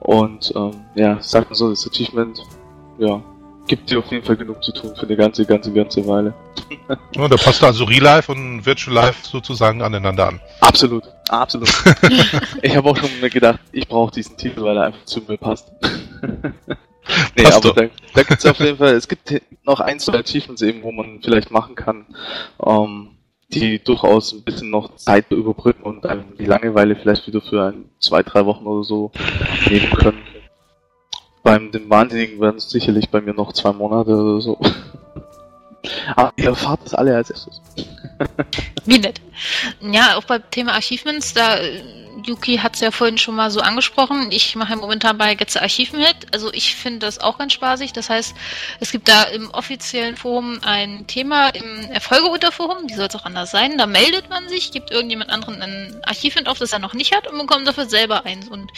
[0.00, 2.38] Und ähm, ja, sagt man so, das Achievement,
[2.98, 3.22] ja,
[3.66, 6.34] gibt dir auf jeden Fall genug zu tun für eine ganze, ganze, ganze Weile.
[7.16, 10.40] Ja, da passt also Real Life und Virtual Life sozusagen aneinander an.
[10.60, 11.72] Absolut, absolut.
[12.62, 15.72] ich habe auch schon gedacht, ich brauche diesen Titel, weil er einfach zu mir passt.
[17.36, 17.76] nee, Passt aber doch.
[17.76, 21.20] da, da gibt's auf jeden Fall, es gibt noch ein, zwei Achievements eben, wo man
[21.22, 22.06] vielleicht machen kann,
[22.64, 23.10] ähm,
[23.50, 27.84] die durchaus ein bisschen noch Zeit überbrücken und einem die Langeweile vielleicht wieder für ein,
[27.98, 29.10] zwei, drei Wochen oder so
[29.68, 30.22] nehmen können.
[31.42, 34.58] Beim dem Wahnsinnigen werden es sicherlich bei mir noch zwei Monate oder so.
[36.16, 37.60] Aber ihr erfahrt das alle als erstes.
[38.84, 39.20] Wie nett.
[39.80, 41.82] Ja, auch beim Thema Achievements, da äh,
[42.26, 44.30] Yuki hat es ja vorhin schon mal so angesprochen.
[44.30, 46.32] Ich mache ja momentan bei Getze Archiven mit.
[46.32, 47.92] Also ich finde das auch ganz spaßig.
[47.92, 48.34] Das heißt,
[48.80, 53.50] es gibt da im offiziellen Forum ein Thema im Erfolgeunterforum, die soll es auch anders
[53.50, 53.78] sein.
[53.78, 57.26] Da meldet man sich, gibt irgendjemand anderen ein Archivent auf, das er noch nicht hat
[57.26, 58.48] und bekommt dafür selber eins.
[58.48, 58.70] Und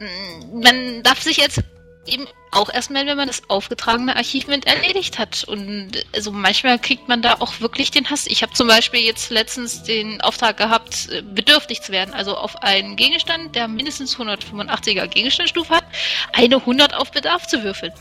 [0.00, 1.62] mm, man darf sich jetzt
[2.06, 5.44] eben auch erst melden, wenn man das aufgetragene Archivement erledigt hat.
[5.44, 8.26] Und also manchmal kriegt man da auch wirklich den Hass.
[8.26, 12.12] Ich habe zum Beispiel jetzt letztens den Auftrag gehabt, äh, bedürftig zu werden.
[12.12, 15.84] Also auf einen Gegenstand, der mindestens 185er Gegenstandsstufe hat,
[16.32, 17.92] eine 100 auf Bedarf zu würfeln.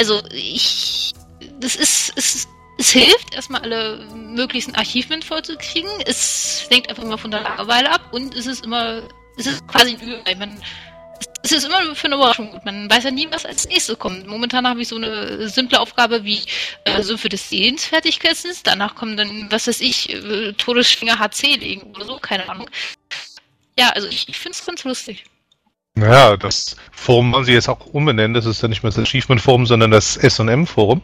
[0.00, 1.12] Also ich,
[1.60, 5.90] das ist, es, es hilft, erstmal alle möglichen Archivement vollzukriegen.
[6.06, 9.02] Es lenkt einfach immer von der Langeweile ab und es ist immer,
[9.36, 10.22] es ist quasi ein Übel.
[10.36, 10.62] Man,
[11.42, 12.64] es ist immer für eine Überraschung gut.
[12.64, 14.26] Man weiß ja nie, was als nächstes kommt.
[14.26, 16.42] Momentan habe ich so eine simple Aufgabe wie
[16.84, 18.52] äh, Sümpfe des Sehens fertigsetzen.
[18.64, 22.68] Danach kommen dann, was weiß ich, äh, Todesschwinger HC legen oder so, keine Ahnung.
[23.78, 25.24] Ja, also ich, ich finde es ganz lustig.
[25.98, 28.32] Naja, das Forum wollen sie jetzt auch umbenennen.
[28.32, 31.02] Das ist ja nicht mehr das Achievement-Forum, sondern das S&M-Forum.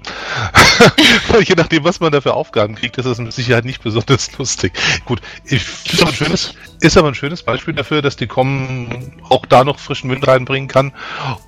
[1.45, 4.73] Je nachdem, was man da für Aufgaben kriegt, ist das mit Sicherheit nicht besonders lustig.
[5.05, 9.13] Gut, ich finde aber ein schönes, ist aber ein schönes Beispiel dafür, dass die Com
[9.29, 10.93] auch da noch frischen Wind reinbringen kann,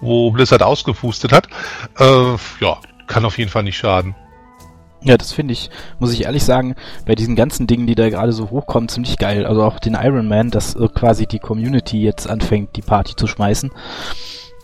[0.00, 1.48] wo Blizzard ausgepustet hat.
[1.98, 4.16] Äh, ja, kann auf jeden Fall nicht schaden.
[5.06, 6.74] Ja, das finde ich, muss ich ehrlich sagen,
[7.06, 9.46] bei diesen ganzen Dingen, die da gerade so hochkommen, ziemlich geil.
[9.46, 13.28] Also auch den Iron Man, dass äh, quasi die Community jetzt anfängt, die Party zu
[13.28, 13.70] schmeißen,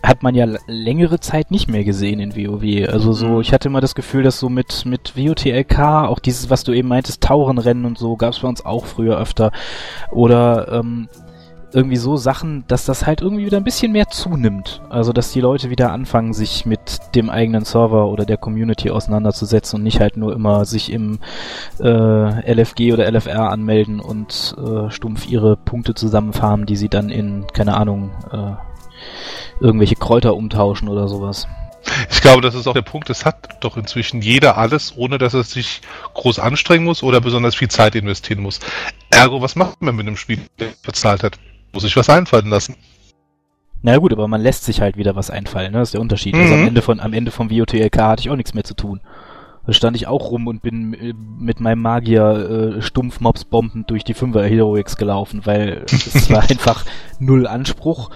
[0.03, 2.89] hat man ja längere Zeit nicht mehr gesehen in WoW.
[2.89, 6.65] Also so, ich hatte immer das Gefühl, dass so mit, mit WOTLK, auch dieses, was
[6.65, 9.53] du eben meintest, Taurenrennen und so, gab es bei uns auch früher öfter.
[10.11, 11.07] Oder ähm,
[11.73, 14.81] irgendwie so Sachen, dass das halt irgendwie wieder ein bisschen mehr zunimmt.
[14.89, 19.77] Also, dass die Leute wieder anfangen, sich mit dem eigenen Server oder der Community auseinanderzusetzen
[19.77, 21.19] und nicht halt nur immer sich im
[21.79, 27.45] äh, LFG oder LFR anmelden und äh, stumpf ihre Punkte zusammenfarmen, die sie dann in,
[27.53, 28.53] keine Ahnung, äh,
[29.59, 31.47] irgendwelche Kräuter umtauschen oder sowas.
[32.09, 35.33] Ich glaube, das ist auch der Punkt, es hat doch inzwischen jeder alles, ohne dass
[35.33, 35.81] er sich
[36.13, 38.59] groß anstrengen muss oder besonders viel Zeit investieren muss.
[39.09, 41.37] Ergo, was macht man mit einem Spiel, der bezahlt hat?
[41.73, 42.75] Muss sich was einfallen lassen.
[43.81, 45.79] Na gut, aber man lässt sich halt wieder was einfallen, ne?
[45.79, 46.35] Das ist der Unterschied.
[46.35, 46.67] Also am Mhm.
[46.67, 49.01] Ende von, am Ende vom WOTLK hatte ich auch nichts mehr zu tun.
[49.65, 53.89] Da stand ich auch rum und bin äh, mit meinem Magier äh, stumpf Mobs bombend
[53.89, 56.85] durch die Fünfer Heroics gelaufen, weil es war einfach
[57.19, 58.09] null Anspruch.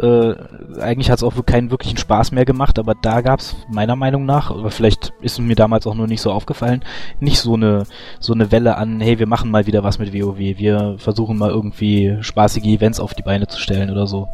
[0.00, 0.34] Äh,
[0.80, 4.26] eigentlich hat es auch keinen wirklichen Spaß mehr gemacht, aber da gab es meiner Meinung
[4.26, 6.84] nach, aber vielleicht ist es mir damals auch nur nicht so aufgefallen,
[7.18, 7.82] nicht so eine
[8.20, 11.50] so eine Welle an, hey, wir machen mal wieder was mit WoW, wir versuchen mal
[11.50, 14.28] irgendwie spaßige Events auf die Beine zu stellen oder so.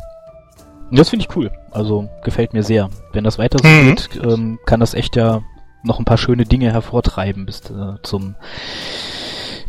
[0.90, 1.50] Und das finde ich cool.
[1.70, 2.90] Also gefällt mir sehr.
[3.12, 3.86] Wenn das weiter so Mhm.
[3.94, 5.40] geht, ähm, kann das echt ja
[5.82, 8.34] noch ein paar schöne Dinge hervortreiben bis äh, zum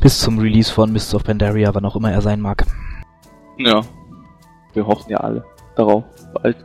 [0.01, 2.65] bis zum Release von Mists of Pandaria, wann auch immer er sein mag.
[3.57, 3.81] Ja.
[4.73, 6.03] Wir hoffen ja alle darauf.
[6.33, 6.57] Bald.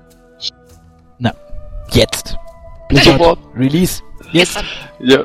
[1.93, 2.37] Jetzt.
[2.93, 3.41] Sofort.
[3.57, 4.01] Release.
[4.31, 4.63] Jetzt.
[5.01, 5.25] Ja.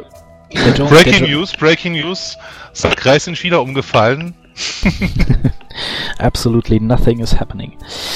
[0.52, 2.38] Der Jo- der Breaking News, Breaking News.
[2.74, 4.34] Sackreis in China umgefallen.
[6.18, 7.74] Absolutely nothing is happening.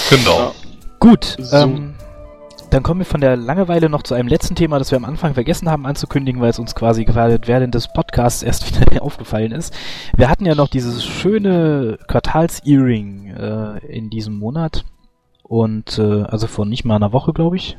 [0.09, 0.53] Genau.
[0.99, 1.57] Gut, So.
[1.57, 1.93] ähm,
[2.71, 5.33] dann kommen wir von der Langeweile noch zu einem letzten Thema, das wir am Anfang
[5.33, 9.73] vergessen haben anzukündigen, weil es uns quasi gerade während des Podcasts erst wieder aufgefallen ist.
[10.15, 14.85] Wir hatten ja noch dieses schöne Quartals-Earring äh, in diesem Monat
[15.49, 17.77] und äh, also vor nicht mal einer Woche, glaube ich.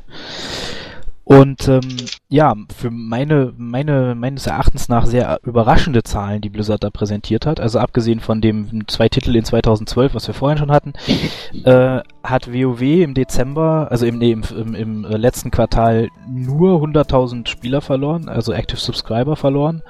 [1.23, 1.81] Und ähm,
[2.27, 7.61] ja, für meine, meine, meines Erachtens nach sehr überraschende Zahlen, die Blizzard da präsentiert hat,
[7.61, 10.91] also abgesehen von dem zwei Titel in 2012, was wir vorhin schon hatten,
[11.63, 17.47] äh, hat WoW im Dezember, also im, nee, im, im, im letzten Quartal nur 100.000
[17.47, 19.81] Spieler verloren, also Active Subscriber verloren.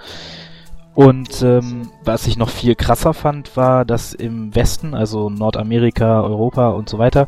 [0.94, 6.70] Und ähm, was ich noch viel krasser fand, war, dass im Westen, also Nordamerika, Europa
[6.70, 7.28] und so weiter,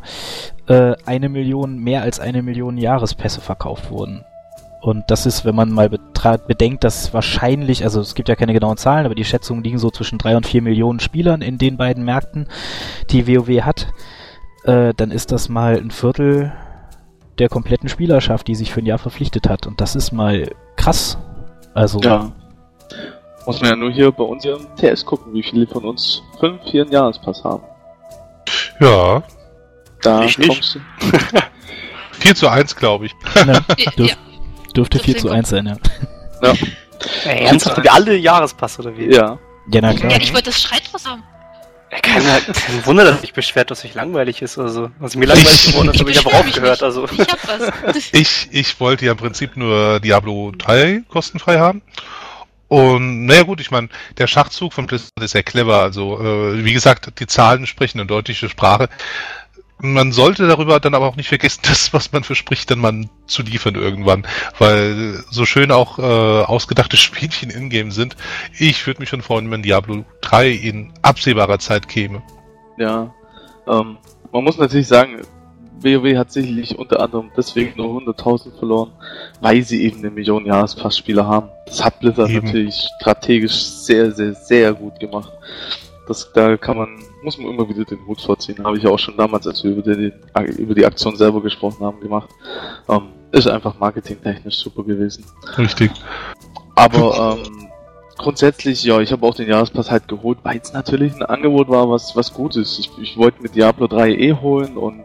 [0.66, 4.24] äh, eine Million, mehr als eine Million Jahrespässe verkauft wurden.
[4.82, 5.88] Und das ist, wenn man mal
[6.46, 9.90] bedenkt, dass wahrscheinlich, also es gibt ja keine genauen Zahlen, aber die Schätzungen liegen so
[9.90, 12.48] zwischen drei und vier Millionen Spielern in den beiden Märkten,
[13.08, 13.88] die WoW hat,
[14.64, 16.52] äh, dann ist das mal ein Viertel
[17.38, 19.66] der kompletten Spielerschaft, die sich für ein Jahr verpflichtet hat.
[19.66, 21.16] Und das ist mal krass.
[21.72, 22.32] Also Ja.
[23.46, 26.60] Muss man ja nur hier bei uns im TS gucken, wie viele von uns fünf,
[26.64, 27.62] hier einen Jahrespass haben.
[28.80, 29.22] Ja,
[30.02, 30.48] Da Ich nicht.
[30.48, 30.80] kommst du.
[32.20, 33.12] 4 zu 1, glaube ich.
[33.34, 33.44] Ja,
[33.98, 34.16] dürf, ja.
[34.74, 36.52] dürfte Das 4 zu klingt 1 sein, ja.
[37.24, 39.12] Ey, ernsthaft, wir alle Jahrespass oder wie?
[39.12, 39.38] Ja.
[39.70, 40.10] Ja, na klar.
[40.12, 41.22] ja, ich wollte das Schreitraus haben.
[41.90, 44.58] Ja, kein, kein Wunder, dass sich beschwert, dass sich langweilig ist.
[44.58, 46.70] Also, also mir langweilig geworden ist, habe ich mich aufgehört.
[46.72, 46.82] nicht.
[46.82, 47.94] Also, Ich hab was.
[48.12, 51.82] Ich, ich wollte ja im Prinzip nur Diablo 3 kostenfrei haben.
[52.74, 55.80] Und naja gut, ich meine, der Schachzug von Blizzard ist sehr clever.
[55.80, 58.88] Also äh, wie gesagt, die Zahlen sprechen eine deutliche Sprache.
[59.78, 63.42] Man sollte darüber dann aber auch nicht vergessen, das, was man verspricht, dann mal zu
[63.42, 64.26] liefern irgendwann.
[64.58, 68.16] Weil so schön auch äh, ausgedachte Spielchen in-game sind.
[68.58, 72.24] Ich würde mich schon freuen, wenn Diablo 3 in absehbarer Zeit käme.
[72.76, 73.14] Ja.
[73.68, 73.98] Ähm,
[74.32, 75.20] man muss natürlich sagen,
[75.80, 78.92] WoW hat sicherlich unter anderem deswegen nur 100.000 verloren,
[79.40, 81.48] weil sie eben eine Million Jahrespassspieler haben.
[81.66, 82.46] Das hat Blizzard Eben.
[82.46, 85.32] natürlich strategisch sehr, sehr, sehr gut gemacht.
[86.06, 88.62] Das, da kann man, muss man immer wieder den Hut vorziehen.
[88.62, 90.12] Habe ich ja auch schon damals, als wir über die,
[90.58, 92.28] über die Aktion selber gesprochen haben, gemacht.
[92.88, 95.24] Ähm, ist einfach marketingtechnisch super gewesen.
[95.58, 95.90] Richtig.
[96.76, 97.63] Aber ähm,
[98.16, 101.90] grundsätzlich, ja, ich habe auch den Jahrespass halt geholt, weil es natürlich ein Angebot war,
[101.90, 102.78] was was gut ist.
[102.78, 105.04] Ich, ich wollte mit Diablo 3 eh holen und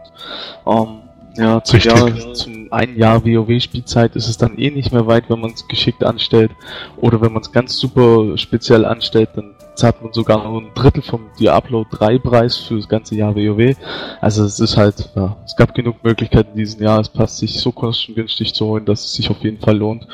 [0.66, 1.00] ähm,
[1.36, 1.92] ja, zum, Richtig.
[1.92, 5.66] Jahr, zum ein Jahr WoW-Spielzeit ist es dann eh nicht mehr weit, wenn man es
[5.68, 6.50] geschickt anstellt.
[6.96, 11.02] Oder wenn man es ganz super speziell anstellt, dann zahlt man sogar nur ein Drittel
[11.02, 13.76] vom Diablo 3 Preis für das ganze Jahr WoW.
[14.20, 18.66] Also es ist halt, ja, es gab genug Möglichkeiten, diesen Jahrespass sich so kostengünstig zu
[18.66, 20.06] holen, dass es sich auf jeden Fall lohnt.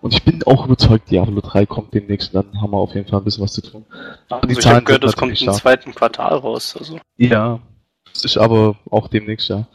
[0.00, 3.20] Und ich bin auch überzeugt, Diablo 3 kommt demnächst, dann haben wir auf jeden Fall
[3.20, 3.84] ein bisschen was zu tun.
[4.28, 6.76] Aber also ich habe gehört, das kommt im zweiten Quartal raus.
[6.78, 6.98] Also.
[7.16, 7.60] Ja,
[8.12, 9.66] das ist aber auch demnächst, ja.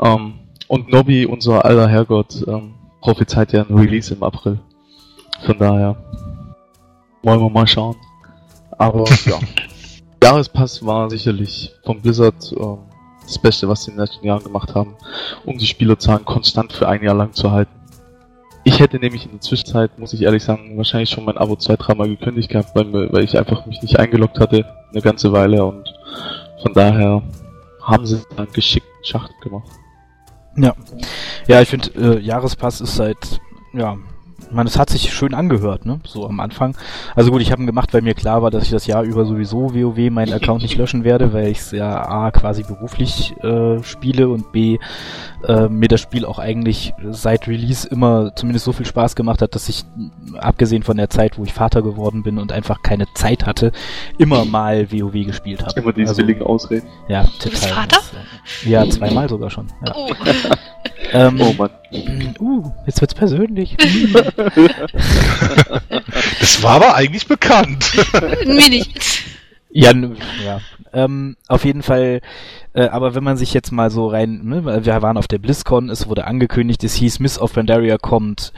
[0.00, 0.34] Ähm,
[0.68, 4.58] und Nobby, unser aller Herrgott, ähm, prophezeit ja ein Release im April.
[5.44, 5.96] Von daher
[7.22, 7.96] wollen wir mal schauen.
[8.78, 9.38] Aber ja,
[10.22, 12.78] Jahrespass war sicherlich von Blizzard ähm,
[13.22, 14.96] das Beste, was sie in den letzten Jahren gemacht haben,
[15.44, 17.72] um die Spielerzahlen konstant für ein Jahr lang zu halten.
[18.66, 21.76] Ich hätte nämlich in der Zwischenzeit, muss ich ehrlich sagen, wahrscheinlich schon mein Abo zwei,
[21.76, 25.94] dreimal gekündigt gehabt, weil, weil ich einfach mich nicht eingeloggt hatte, eine ganze Weile und
[26.62, 27.22] von daher
[27.82, 29.68] haben sie einen geschickten Schacht gemacht.
[31.46, 33.40] Ja, ich finde, äh, Jahrespass ist seit,
[33.74, 33.98] ja,
[34.54, 35.98] ich meine, es hat sich schön angehört, ne?
[36.06, 36.76] So am Anfang.
[37.16, 39.24] Also gut, ich habe ihn gemacht, weil mir klar war, dass ich das Jahr über
[39.24, 43.82] sowieso WoW meinen Account nicht löschen werde, weil ich es ja A quasi beruflich äh,
[43.82, 44.78] spiele und B
[45.44, 49.56] äh, mir das Spiel auch eigentlich seit Release immer zumindest so viel Spaß gemacht hat,
[49.56, 49.82] dass ich,
[50.38, 53.72] abgesehen von der Zeit, wo ich Vater geworden bin und einfach keine Zeit hatte,
[54.18, 55.80] immer mal WoW gespielt habe.
[55.80, 56.86] Immer diese also, billigen Ausreden.
[57.08, 57.88] Ja, Du bist total.
[57.88, 58.00] Vater?
[58.64, 59.66] Ja, zweimal sogar schon.
[59.84, 59.94] Ja.
[59.96, 60.10] Oh.
[61.12, 61.70] Ähm, Oh Mann.
[62.40, 63.76] Uh, jetzt wird's persönlich.
[66.40, 67.92] Das war aber eigentlich bekannt.
[68.44, 69.24] Mir nicht.
[69.70, 69.92] ja,
[70.44, 70.60] ja.
[70.92, 72.20] Ähm, auf jeden Fall,
[72.74, 75.90] äh, aber wenn man sich jetzt mal so rein, ne, wir waren auf der BlizzCon,
[75.90, 78.52] es wurde angekündigt, es hieß Miss of Pandaria kommt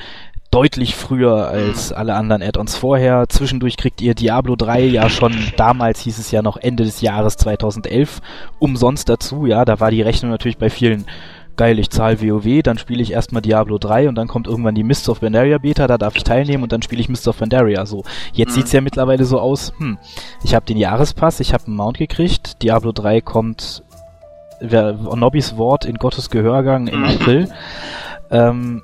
[0.51, 3.27] deutlich früher als alle anderen Add-ons vorher.
[3.29, 7.37] Zwischendurch kriegt ihr Diablo 3 ja schon, damals hieß es ja noch Ende des Jahres
[7.37, 8.21] 2011,
[8.59, 11.07] umsonst dazu, ja, da war die Rechnung natürlich bei vielen
[11.57, 14.83] geil, ich zahle WoW, dann spiele ich erstmal Diablo 3 und dann kommt irgendwann die
[14.85, 17.87] Mists of Pandaria Beta, da darf ich teilnehmen und dann spiele ich Mists of Pandaria.
[17.87, 18.55] So, jetzt Mhm.
[18.55, 19.99] sieht's ja mittlerweile so aus, hm,
[20.45, 23.83] ich habe den Jahrespass, ich habe einen Mount gekriegt, Diablo 3 kommt
[24.61, 27.05] Nobby's Wort in Gottes Gehörgang im Mhm.
[27.05, 27.49] April.
[28.31, 28.83] Ähm,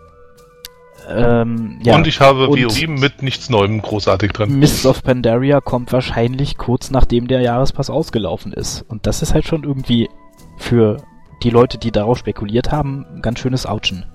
[1.08, 1.96] ähm, ja.
[1.96, 4.58] Und ich habe Und- WoW mit nichts Neuem großartig dran.
[4.58, 8.84] Mists of Pandaria kommt wahrscheinlich kurz nachdem der Jahrespass ausgelaufen ist.
[8.88, 10.08] Und das ist halt schon irgendwie
[10.58, 10.98] für
[11.42, 14.06] die Leute, die darauf spekuliert haben, ein ganz schönes Ouchen.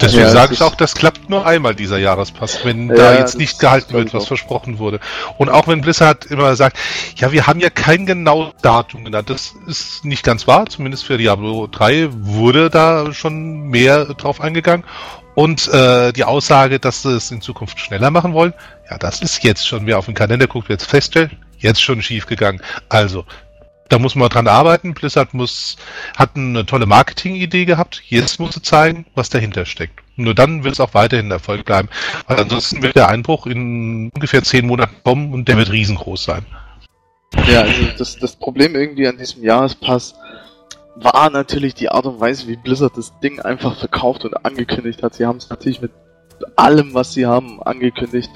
[0.00, 3.36] Deswegen Ja, sage ich auch, das klappt nur einmal dieser Jahrespass, wenn Ja, da jetzt
[3.36, 4.28] nicht gehalten wird, was auch.
[4.28, 5.00] versprochen wurde.
[5.36, 6.78] Und auch wenn Blizzard immer sagt,
[7.16, 11.18] ja, wir haben ja kein genaues Datum genannt, das ist nicht ganz wahr, zumindest für
[11.18, 14.84] Diablo 3 wurde da schon mehr drauf eingegangen.
[15.34, 18.54] Und äh, die Aussage, dass sie es in Zukunft schneller machen wollen,
[18.90, 22.00] ja, das ist jetzt schon, wer auf den Kalender guckt, wird es feststellen, jetzt schon
[22.00, 22.62] schief gegangen.
[22.88, 23.24] Also,
[23.90, 24.94] da muss man dran arbeiten.
[24.94, 25.76] Blizzard muss,
[26.16, 28.02] hat eine tolle Marketingidee gehabt.
[28.06, 30.00] Jetzt muss sie zeigen, was dahinter steckt.
[30.16, 31.88] Nur dann wird es auch weiterhin Erfolg bleiben.
[32.26, 36.46] Weil ansonsten wird der Einbruch in ungefähr zehn Monaten kommen und der wird riesengroß sein.
[37.46, 40.14] Ja, also das, das Problem irgendwie an diesem Jahrespass
[40.96, 45.14] war natürlich die Art und Weise, wie Blizzard das Ding einfach verkauft und angekündigt hat.
[45.14, 45.92] Sie haben es natürlich mit
[46.56, 48.30] allem, was sie haben, angekündigt,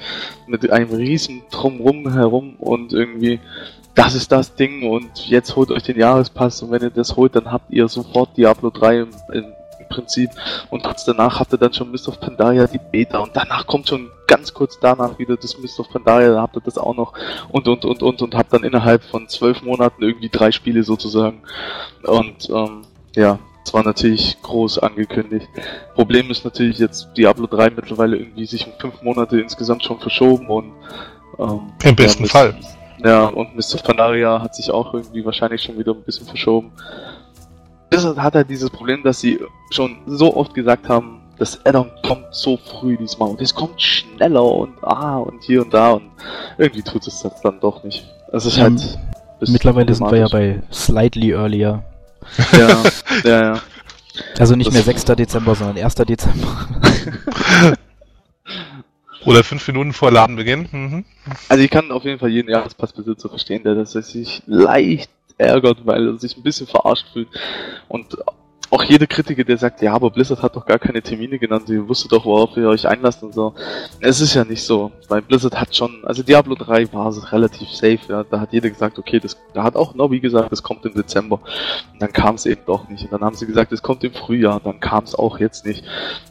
[0.47, 3.39] mit einem riesen Drumrum herum und irgendwie,
[3.95, 7.35] das ist das Ding und jetzt holt euch den Jahrespass und wenn ihr das holt,
[7.35, 9.45] dann habt ihr sofort Diablo 3 im, im
[9.89, 10.29] Prinzip
[10.69, 13.87] und kurz danach habt ihr dann schon Mist of Pandaria die Beta und danach kommt
[13.87, 17.13] schon ganz kurz danach wieder das Mist of Pandaria, da habt ihr das auch noch
[17.49, 21.41] und und und und und habt dann innerhalb von zwölf Monaten irgendwie drei Spiele sozusagen
[22.03, 22.81] und ähm,
[23.15, 25.47] ja, es war natürlich groß angekündigt.
[25.95, 30.47] Problem ist natürlich jetzt Diablo 3 mittlerweile irgendwie sich um fünf Monate insgesamt schon verschoben
[30.47, 30.71] und
[31.39, 32.55] ähm, Im besten ja, Fall.
[33.03, 33.77] Ja, und Mr.
[33.83, 36.71] Pandaria hat sich auch irgendwie wahrscheinlich schon wieder ein bisschen verschoben.
[37.89, 39.39] Blizzard hat halt dieses Problem, dass sie
[39.71, 44.43] schon so oft gesagt haben, das Addon kommt so früh diesmal und es kommt schneller
[44.43, 46.03] und ah und hier und da und
[46.57, 48.05] irgendwie tut es das dann doch nicht.
[48.31, 48.97] Es ist halt
[49.39, 51.83] bisschen Mittlerweile sind wir ja bei slightly earlier.
[52.53, 52.77] Ja,
[53.23, 53.59] ja, ja.
[54.39, 55.03] Also nicht Das- mehr 6.
[55.05, 55.95] Dezember, sondern 1.
[55.95, 56.47] Dezember.
[59.25, 60.67] Oder fünf Minuten vor Ladenbeginn.
[60.71, 61.05] Mhm.
[61.49, 66.07] Also ich kann auf jeden Fall jeden Jahrespassbesitzer verstehen, der das sich leicht ärgert, weil
[66.07, 67.27] er sich ein bisschen verarscht fühlt.
[67.87, 68.17] Und
[68.71, 71.87] auch jeder Kritiker, der sagt, ja, aber Blizzard hat doch gar keine Termine genannt, ihr
[71.87, 73.53] wusstet doch, worauf ihr euch einlasst und so.
[73.99, 77.69] Es ist ja nicht so, weil Blizzard hat schon, also Diablo 3 war es relativ
[77.69, 80.85] safe, ja, da hat jeder gesagt, okay, das, da hat auch Nobby gesagt, es kommt
[80.85, 81.39] im Dezember.
[81.93, 83.03] Und dann kam es eben doch nicht.
[83.05, 85.83] Und dann haben sie gesagt, es kommt im Frühjahr, dann kam es auch jetzt nicht.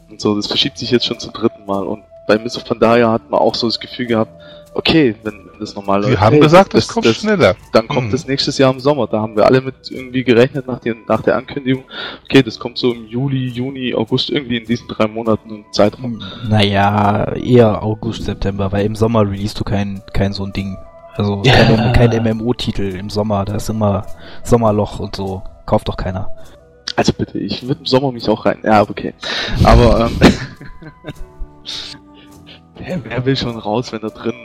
[0.09, 1.87] Und so, das verschiebt sich jetzt schon zum dritten Mal.
[1.87, 2.61] Und bei Mr.
[2.67, 4.31] Pandaria hat man auch so das Gefühl gehabt,
[4.73, 7.55] okay, wenn, das normal Wir läuft, haben hey, gesagt, es kommt schneller.
[7.71, 8.13] dann kommt Mhm.
[8.13, 9.07] es nächstes Jahr im Sommer.
[9.07, 11.85] Da haben wir alle mit irgendwie gerechnet nach, den, nach der Ankündigung.
[12.25, 16.21] Okay, das kommt so im Juli, Juni, August, irgendwie in diesen drei Monaten im Zeitraum.
[16.49, 20.75] Naja, eher August, September, weil im Sommer release du kein, kein so ein Ding.
[21.15, 21.53] Also Ja.
[21.53, 24.05] kein, kein MMO-Titel im Sommer, da ist immer
[24.43, 25.41] Sommerloch und so.
[25.65, 26.29] Kauft doch keiner.
[26.97, 28.59] Also bitte, ich würde im Sommer mich auch rein.
[28.63, 29.13] Ja, okay.
[29.63, 30.19] Aber ähm,
[32.77, 34.35] wer, wer will schon raus, wenn da drin,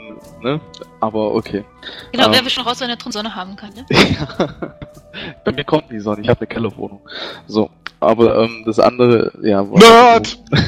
[0.41, 0.59] ne?
[0.99, 1.63] Aber okay.
[2.11, 2.31] Genau, Ähm.
[2.33, 3.85] wer will schon raus, wenn er drin Sonne haben kann, ne?
[5.45, 7.01] Bei mir kommt die Sonne, ich habe eine Kellerwohnung.
[7.47, 7.69] So,
[7.99, 9.61] aber ähm, das andere, ja.
[9.63, 10.37] Nerd!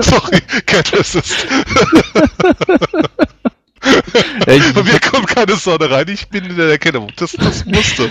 [0.00, 1.46] Sorry, Cat Assist.
[4.46, 7.12] Ja, ich, Bei mir kommt keine Sonne rein, ich bin in der Erkennung.
[7.16, 8.10] Das, das musste.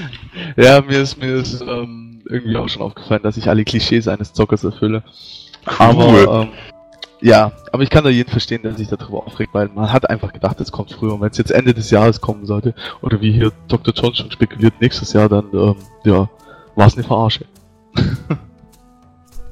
[0.55, 4.31] Ja, mir ist mir ist ähm, irgendwie auch schon aufgefallen, dass ich alle Klischees eines
[4.31, 5.03] Zockers erfülle.
[5.65, 6.49] Aber ähm,
[7.21, 10.31] ja, aber ich kann da jeden verstehen, der sich darüber aufregt, weil man hat einfach
[10.33, 11.13] gedacht, es kommt früher.
[11.13, 13.93] Und wenn es jetzt Ende des Jahres kommen sollte, oder wie hier Dr.
[13.93, 16.29] John schon spekuliert, nächstes Jahr, dann ähm, ja,
[16.75, 17.45] war es eine Verarsche.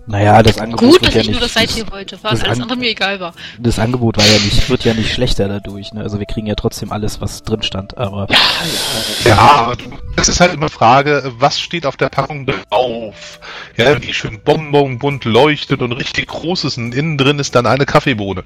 [0.06, 2.32] Naja, das Angebot Gut, wird dass ja ich nicht, nur das Seite hier wollte, was
[2.34, 3.34] das alles An- andere mir egal war.
[3.58, 6.02] das Angebot war ja nicht, wird ja nicht schlechter dadurch, ne?
[6.02, 8.28] Also wir kriegen ja trotzdem alles, was drin stand, aber
[9.24, 9.86] Ja, aber du-
[10.18, 13.40] das ist halt immer Frage, was steht auf der Packung drauf?
[13.78, 17.86] Ja, wie schön bonbonbunt leuchtet und richtig groß ist und innen drin ist dann eine
[17.86, 18.44] Kaffeebohne.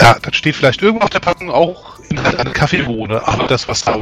[0.00, 3.82] Ja, dann steht vielleicht irgendwo auf der Packung auch Inhalt eine Kaffeebohne, aber das, was
[3.82, 3.98] da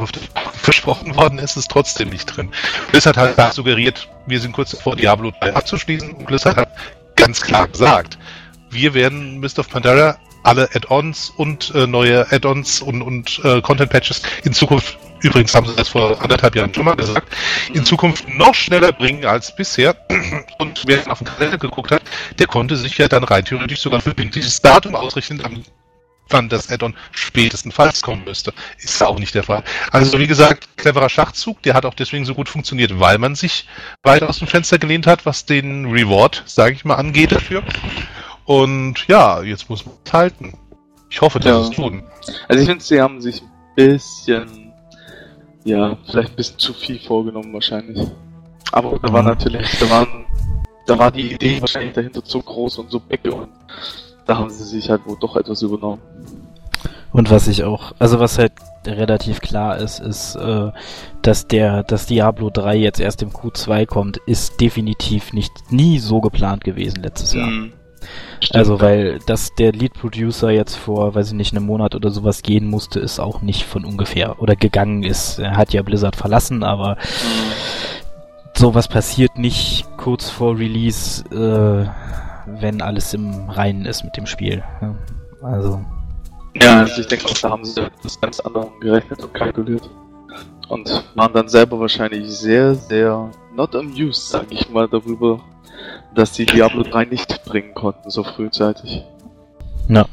[0.53, 2.49] versprochen worden ist, ist trotzdem nicht drin.
[2.91, 6.69] Blizzard hat da suggeriert, wir sind kurz davor, Diablo 3 abzuschließen und Blizzard hat
[7.15, 8.17] ganz klar gesagt,
[8.69, 14.21] wir werden Mist of Pandaria alle Add-ons und äh, neue Add-ons und, und äh, Content-Patches
[14.43, 17.27] in Zukunft, übrigens haben sie das vor anderthalb Jahren schon mal gesagt,
[17.73, 19.95] in Zukunft noch schneller bringen als bisher.
[20.57, 22.01] Und wer auf den Kalender geguckt hat,
[22.39, 25.63] der konnte sich ja dann rein theoretisch sogar für dieses Datum ausrichten, am
[26.31, 28.53] wann das Add-on spätestenfalls kommen müsste.
[28.79, 29.63] Ist ja auch nicht der Fall.
[29.91, 33.67] Also wie gesagt, cleverer Schachzug, der hat auch deswegen so gut funktioniert, weil man sich
[34.03, 37.63] weit aus dem Fenster gelehnt hat, was den Reward, sage ich mal, angeht dafür.
[38.45, 40.53] Und ja, jetzt muss man es halten.
[41.09, 41.59] Ich hoffe, dass Ja.
[41.61, 42.03] es tun.
[42.47, 44.73] Also ich finde, sie haben sich ein bisschen,
[45.63, 48.07] ja, vielleicht ein bisschen zu viel vorgenommen wahrscheinlich.
[48.71, 49.27] Aber da war Mhm.
[49.29, 50.25] natürlich, da waren,
[50.87, 53.49] da war die Idee wahrscheinlich dahinter so groß und so big und
[54.25, 56.01] da haben sie sich halt wohl doch etwas übernommen.
[57.11, 58.53] Und was ich auch, also was halt
[58.85, 60.71] relativ klar ist, ist, äh,
[61.21, 66.21] dass der, dass Diablo 3 jetzt erst im Q2 kommt, ist definitiv nicht nie so
[66.21, 67.47] geplant gewesen letztes Jahr.
[67.47, 67.73] Mhm.
[68.39, 72.09] Stimmt, also, weil, dass der Lead Producer jetzt vor, weiß ich nicht, einem Monat oder
[72.09, 75.37] sowas gehen musste, ist auch nicht von ungefähr oder gegangen ist.
[75.37, 78.57] Er hat ja Blizzard verlassen, aber Mhm.
[78.57, 81.87] sowas passiert nicht kurz vor Release, äh,
[82.59, 84.63] wenn alles im Reinen ist mit dem Spiel.
[84.81, 84.95] Ja,
[85.41, 85.83] Also,
[86.61, 89.89] Ja, also ich denke auch, da haben sie das ganz anderem gerechnet und kalkuliert.
[90.69, 95.41] Und waren dann selber wahrscheinlich sehr, sehr not amused, sag ich mal, darüber,
[96.15, 99.03] dass die Diablo 3 nicht bringen konnten, so frühzeitig.
[99.87, 100.05] na.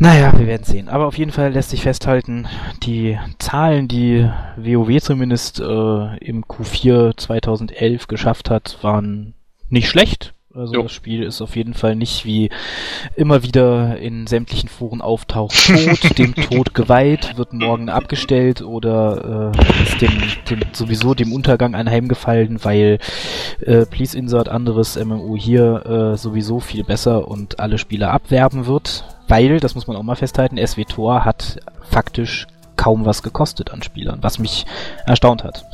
[0.00, 0.88] Naja, wir werden sehen.
[0.88, 2.46] Aber auf jeden Fall lässt sich festhalten,
[2.84, 9.34] die Zahlen, die WoW zumindest äh, im Q4 2011 geschafft hat, waren
[9.68, 10.34] nicht schlecht.
[10.54, 10.82] Also Jo.
[10.84, 12.48] das Spiel ist auf jeden Fall nicht wie
[13.16, 19.82] immer wieder in sämtlichen Foren auftaucht, tot, dem Tod geweiht, wird morgen abgestellt oder äh,
[19.82, 20.10] ist dem,
[20.48, 22.98] dem sowieso dem Untergang anheimgefallen, weil
[23.60, 25.84] äh, Please Insert anderes MMO hier
[26.14, 30.16] äh, sowieso viel besser und alle Spieler abwerben wird, weil, das muss man auch mal
[30.16, 31.58] festhalten, SWTOR hat
[31.90, 32.46] faktisch
[32.76, 34.64] kaum was gekostet an Spielern, was mich
[35.04, 35.66] erstaunt hat.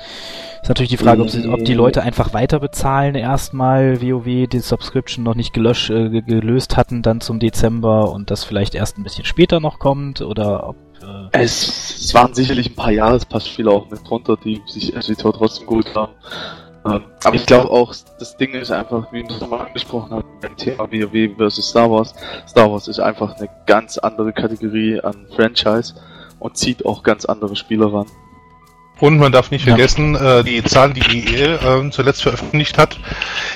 [0.64, 4.60] Ist natürlich die Frage, ob, sie, ob die Leute einfach weiter bezahlen, erstmal WoW die
[4.60, 8.96] Subscription noch nicht gelöscht, äh, ge- gelöst hatten, dann zum Dezember und das vielleicht erst
[8.96, 13.70] ein bisschen später noch kommt oder ob äh, Es, es waren sicherlich ein paar Jahrespassspiele
[13.70, 16.12] auch mit drunter, die sich SWTOR trotzdem gut haben.
[16.86, 20.24] Ähm, aber ich glaube auch, das Ding ist einfach, wie du schon mal angesprochen hast,
[20.40, 22.14] beim Thema WoW versus Star Wars.
[22.48, 25.92] Star Wars ist einfach eine ganz andere Kategorie an Franchise
[26.38, 28.06] und zieht auch ganz andere Spieler ran.
[29.00, 29.72] Und man darf nicht Ja.
[29.74, 32.98] vergessen, äh, die Zahlen, die die ähm, zuletzt veröffentlicht hat,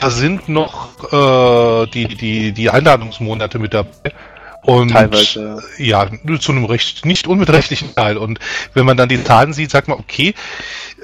[0.01, 4.12] da sind noch äh, die, die, die Einladungsmonate mit dabei.
[4.62, 5.62] Und Teilweise.
[5.78, 6.09] ja,
[6.41, 8.18] zu einem recht nicht unbeträchtlichen Teil.
[8.18, 8.41] Und
[8.74, 10.34] wenn man dann die Zahlen sieht, sagt man, okay,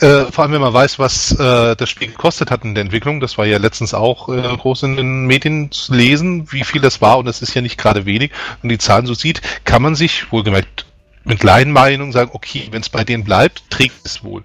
[0.01, 3.21] äh, vor allem wenn man weiß, was äh, das Spiel gekostet hat in der Entwicklung,
[3.21, 7.01] das war ja letztens auch äh, groß in den Medien zu lesen, wie viel das
[7.01, 8.33] war, und das ist ja nicht gerade wenig,
[8.63, 10.85] und die Zahlen so sieht, kann man sich wohlgemerkt
[11.25, 14.45] mit Laienmeinung sagen, okay, wenn es bei denen bleibt, trägt es wohl.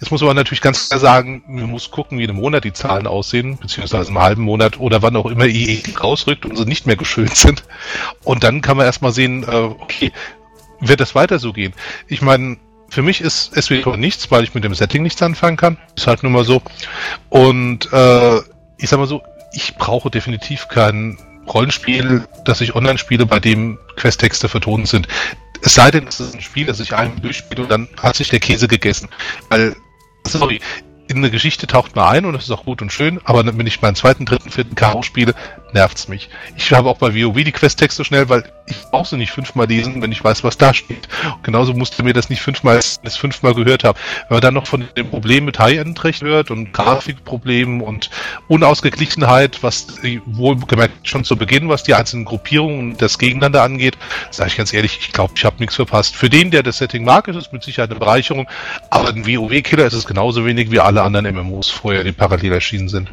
[0.00, 3.06] Jetzt muss man natürlich ganz klar sagen, man muss gucken, wie im Monat die Zahlen
[3.06, 6.96] aussehen, beziehungsweise im halben Monat oder wann auch immer EE rausrückt und sie nicht mehr
[6.96, 7.62] geschönt sind.
[8.24, 10.10] Und dann kann man erstmal sehen, äh, okay,
[10.80, 11.72] wird das weiter so gehen?
[12.08, 12.56] Ich meine,
[12.88, 15.78] für mich ist SWTOR nichts, weil ich mit dem Setting nichts anfangen kann.
[15.96, 16.60] Ist halt nun mal so.
[17.30, 18.38] Und äh,
[18.78, 23.78] ich sag mal so, ich brauche definitiv kein Rollenspiel, das ich online spiele, bei dem
[23.96, 25.08] Questtexte vertont sind.
[25.62, 28.28] Es sei denn, es ist ein Spiel, das ich einmal durchspiele und dann hat sich
[28.28, 29.08] der Käse gegessen.
[29.48, 29.76] Weil,
[30.26, 30.60] sorry,
[31.08, 33.66] in eine Geschichte taucht man ein und das ist auch gut und schön, aber wenn
[33.66, 35.02] ich meinen zweiten, dritten, vierten K.O.
[35.02, 35.34] spiele,
[35.72, 36.28] nervt's mich.
[36.56, 40.00] Ich habe auch bei WoW die Questtexte schnell, weil ich brauche sie nicht fünfmal lesen,
[40.02, 41.08] wenn ich weiß, was da steht.
[41.24, 43.98] Und genauso musste mir das nicht fünfmal, das fünfmal gehört haben.
[44.28, 48.10] Wenn man dann noch von dem Problem mit High-End-Recht hört und Grafikproblemen und
[48.48, 53.62] Unausgeglichenheit, was äh, wohl gemerkt schon zu Beginn, was die einzelnen Gruppierungen und das Gegeneinander
[53.62, 53.96] angeht,
[54.30, 56.16] sage ich ganz ehrlich, ich glaube, ich habe nichts verpasst.
[56.16, 58.48] Für den, der das Setting mag, ist es mit Sicherheit eine Bereicherung,
[58.90, 62.88] aber ein WoW-Killer ist es genauso wenig wie alle anderen MMOs vorher, die parallel erschienen
[62.88, 63.10] sind.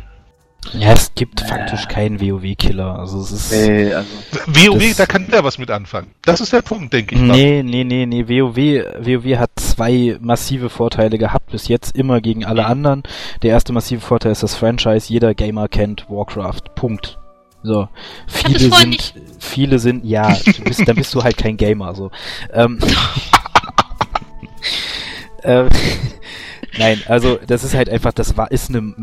[0.73, 2.99] Ja, es gibt faktisch keinen WoW-Killer.
[2.99, 4.09] Also es ist Nee, also.
[4.47, 6.07] WoW, Das- da kann der was mit anfangen.
[6.23, 7.21] Das ist der Punkt, denke ich.
[7.21, 7.35] mal.
[7.35, 12.45] Nee, nee, nee, nee, WoW, WoW hat zwei massive Vorteile gehabt, bis jetzt immer gegen
[12.45, 13.03] alle anderen.
[13.41, 16.61] Der erste massive Vorteil ist das Franchise, jeder Gamer kennt Warcraft.
[16.75, 17.17] Punkt.
[17.63, 17.87] So.
[18.27, 22.11] Viele sind, viele sind, ja, du bist, dann bist du halt kein Gamer, so.
[22.53, 22.79] Ähm,
[25.43, 25.67] ähm,
[26.79, 28.93] Nein, also das ist halt einfach, das war ist eine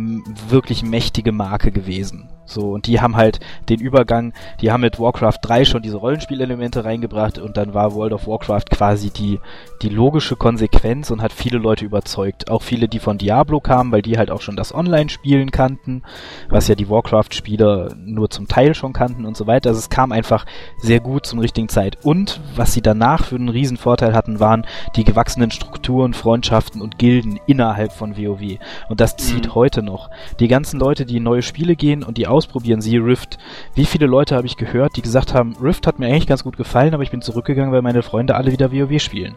[0.48, 2.30] wirklich mächtige Marke gewesen.
[2.46, 6.84] So und die haben halt den Übergang, die haben mit Warcraft 3 schon diese Rollenspielelemente
[6.84, 9.40] reingebracht und dann war World of Warcraft quasi die
[9.82, 14.02] die logische Konsequenz und hat viele Leute überzeugt, auch viele, die von Diablo kamen, weil
[14.02, 16.02] die halt auch schon das Online-Spielen kannten,
[16.48, 19.70] was ja die Warcraft-Spieler nur zum Teil schon kannten und so weiter.
[19.70, 20.46] Also es kam einfach
[20.78, 21.98] sehr gut zum richtigen Zeit.
[22.04, 24.66] Und was sie danach für einen riesen Vorteil hatten, waren
[24.96, 28.58] die gewachsenen Strukturen, Freundschaften und Gilden innerhalb von WoW.
[28.88, 29.54] Und das zieht Mhm.
[29.54, 30.10] heute noch.
[30.40, 33.38] Die ganzen Leute, die in neue Spiele gehen und die ausprobieren, siehe Rift.
[33.74, 36.56] Wie viele Leute habe ich gehört, die gesagt haben, Rift hat mir eigentlich ganz gut
[36.56, 39.34] gefallen, aber ich bin zurückgegangen, weil meine Freunde alle wieder WoW spielen.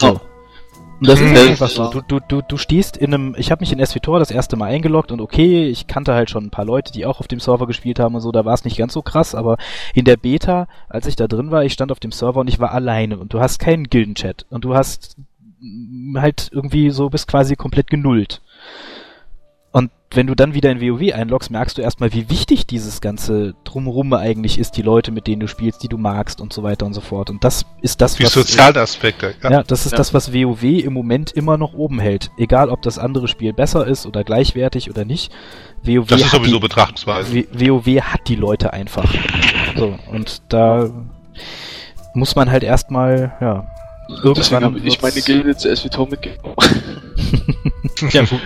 [0.00, 0.20] So.
[0.98, 1.90] Und das ist einfach so.
[1.90, 4.66] Du, du, du, du stehst in einem, ich habe mich in SVTOR das erste Mal
[4.70, 7.66] eingeloggt und okay, ich kannte halt schon ein paar Leute, die auch auf dem Server
[7.66, 9.58] gespielt haben und so, da war es nicht ganz so krass, aber
[9.92, 12.60] in der Beta, als ich da drin war, ich stand auf dem Server und ich
[12.60, 15.16] war alleine und du hast keinen Gildenchat und du hast
[16.14, 18.40] halt irgendwie so bist quasi komplett genullt.
[20.12, 24.12] Wenn du dann wieder in WoW einloggst, merkst du erstmal, wie wichtig dieses ganze Drumherum
[24.12, 26.94] eigentlich ist, die Leute, mit denen du spielst, die du magst und so weiter und
[26.94, 27.28] so fort.
[27.28, 28.32] Und das ist das, Die was...
[28.32, 29.34] sozialen Aspekte.
[29.42, 29.98] Ja, das ist Ja.
[29.98, 32.30] das, was WoW im Moment immer noch oben hält.
[32.38, 35.32] Egal, ob das andere Spiel besser ist oder gleichwertig oder nicht.
[35.82, 37.44] WoW, Das ist hat, sowieso die, betrachtungsweise.
[37.52, 39.12] WoW hat die Leute einfach.
[39.76, 40.88] So, und da
[42.14, 43.66] muss man halt erstmal, ja,
[44.08, 44.64] Deswegen irgendwann...
[44.64, 46.54] habe ich meine Gilde zu SVTOR mitgenommen.
[48.12, 48.40] ja, gut,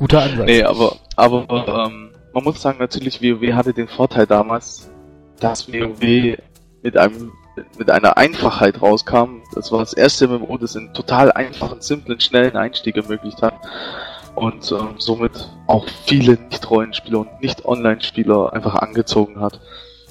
[0.00, 0.46] guter Ansatz.
[0.46, 1.46] nee, aber, aber
[1.86, 4.90] ähm, man muss sagen, natürlich, WoW hatte den Vorteil damals,
[5.38, 6.38] dass WoW
[6.82, 7.32] mit einem
[7.78, 9.42] mit einer Einfachheit rauskam.
[9.54, 13.54] Das war das erste MMO, das einen total einfachen, simplen, schnellen Einstieg ermöglicht hat.
[14.34, 19.60] Und ähm, somit auch viele Nicht-Rollenspieler und Nicht-Online-Spieler einfach angezogen hat.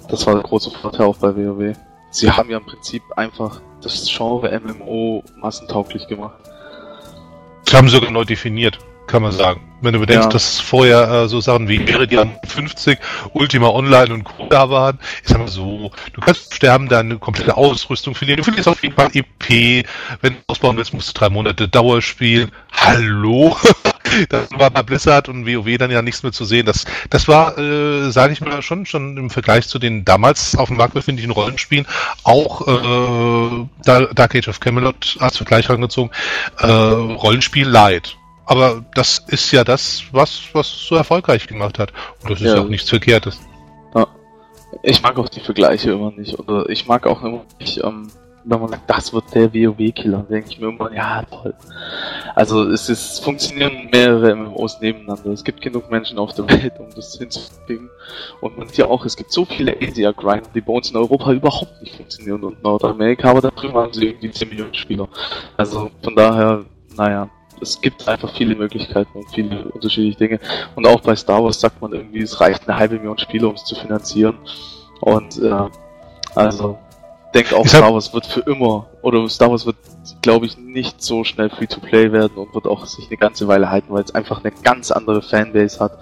[0.10, 1.76] Das war der große Vorteil auch bei WoW.
[2.12, 6.38] Sie haben ja im Prinzip einfach das Genre MMO massentauglich gemacht.
[7.66, 8.78] Das haben sie sogar neu definiert,
[9.08, 9.69] kann man sagen.
[9.82, 10.32] Wenn du bedenkst, Ja.
[10.32, 13.00] dass vorher äh, so Sachen wie wäre die an 50,
[13.34, 14.48] Ultima Online und Co.
[14.50, 18.68] da waren, ich sag mal so, du kannst sterben, deine komplette Ausrüstung verlieren, du verlierst
[18.68, 19.86] auf jeden Fall EP,
[20.22, 22.52] wenn du ausbauen willst, musst du drei Monate Dauer spielen.
[22.74, 23.56] Hallo?
[24.30, 26.66] dann war bei Blizzard und WoW dann ja nichts mehr zu sehen.
[26.66, 30.68] Das, das war, äh, sage ich mal, schon, schon im Vergleich zu den damals auf
[30.68, 31.86] dem Markt befindlichen Rollenspielen
[32.24, 36.12] auch äh, Da- Dark Age of Camelot als Vergleich herangezogen,
[36.60, 38.18] äh, Rollenspiel Light.
[38.50, 41.94] Aber das ist ja das, was, was so erfolgreich gemacht hat.
[42.24, 42.62] Und das ist ja, Ja.
[42.64, 43.40] auch nichts Verkehrtes.
[44.84, 46.38] Ich mag auch die Vergleiche immer nicht.
[46.40, 48.08] Oder ich mag auch immer nicht, ähm,
[48.44, 51.54] wenn man sagt, das wird der WoW-Killer, denke ich mir immer, ja, toll.
[52.36, 55.32] Also es ist, funktionieren mehrere MMOs nebeneinander.
[55.32, 57.90] Es gibt genug Menschen auf der Welt, um das hinzukriegen.
[58.42, 61.32] Und man sieht ja auch, es gibt so viele Asia-Grinder, die bei uns in Europa
[61.34, 65.08] überhaupt nicht funktionieren und Nordamerika, aber da drüben haben sie irgendwie 10 Millionen Spieler.
[65.58, 66.64] Also von daher,
[66.96, 67.28] naja,
[67.62, 70.40] es gibt einfach viele Möglichkeiten und viele unterschiedliche Dinge.
[70.76, 73.56] Und auch bei Star Wars sagt man irgendwie, es reicht eine halbe Million Spieler, um
[73.56, 74.38] es zu finanzieren.
[75.02, 75.70] Und äh,
[76.36, 76.78] also
[77.34, 79.78] denke auch Star Wars wird für immer oder Star Wars wird,
[80.22, 83.48] glaube ich, nicht so schnell free to play werden und wird auch sich eine ganze
[83.48, 86.00] Weile halten, weil es einfach eine ganz andere Fanbase hat.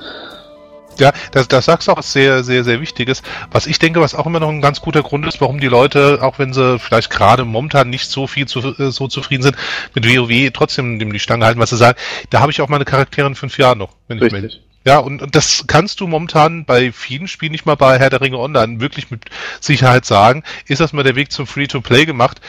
[0.99, 3.21] Ja, das, das sagst du auch was sehr, sehr, sehr Wichtiges.
[3.51, 6.19] Was ich denke, was auch immer noch ein ganz guter Grund ist, warum die Leute,
[6.21, 9.57] auch wenn sie vielleicht gerade momentan nicht so viel zu, äh, so zufrieden sind,
[9.93, 11.97] mit WoW trotzdem dem die Stange halten, was sie sagen,
[12.29, 14.41] da habe ich auch meine Charaktere in fünf Jahren noch, wenn ich will.
[14.41, 14.61] Richtig.
[14.85, 18.21] Ja, und, und das kannst du momentan bei vielen Spielen, nicht mal bei Herr der
[18.21, 19.25] Ringe Online, wirklich mit
[19.59, 20.43] Sicherheit sagen.
[20.65, 22.39] Ist das mal der Weg zum Free-to-Play gemacht?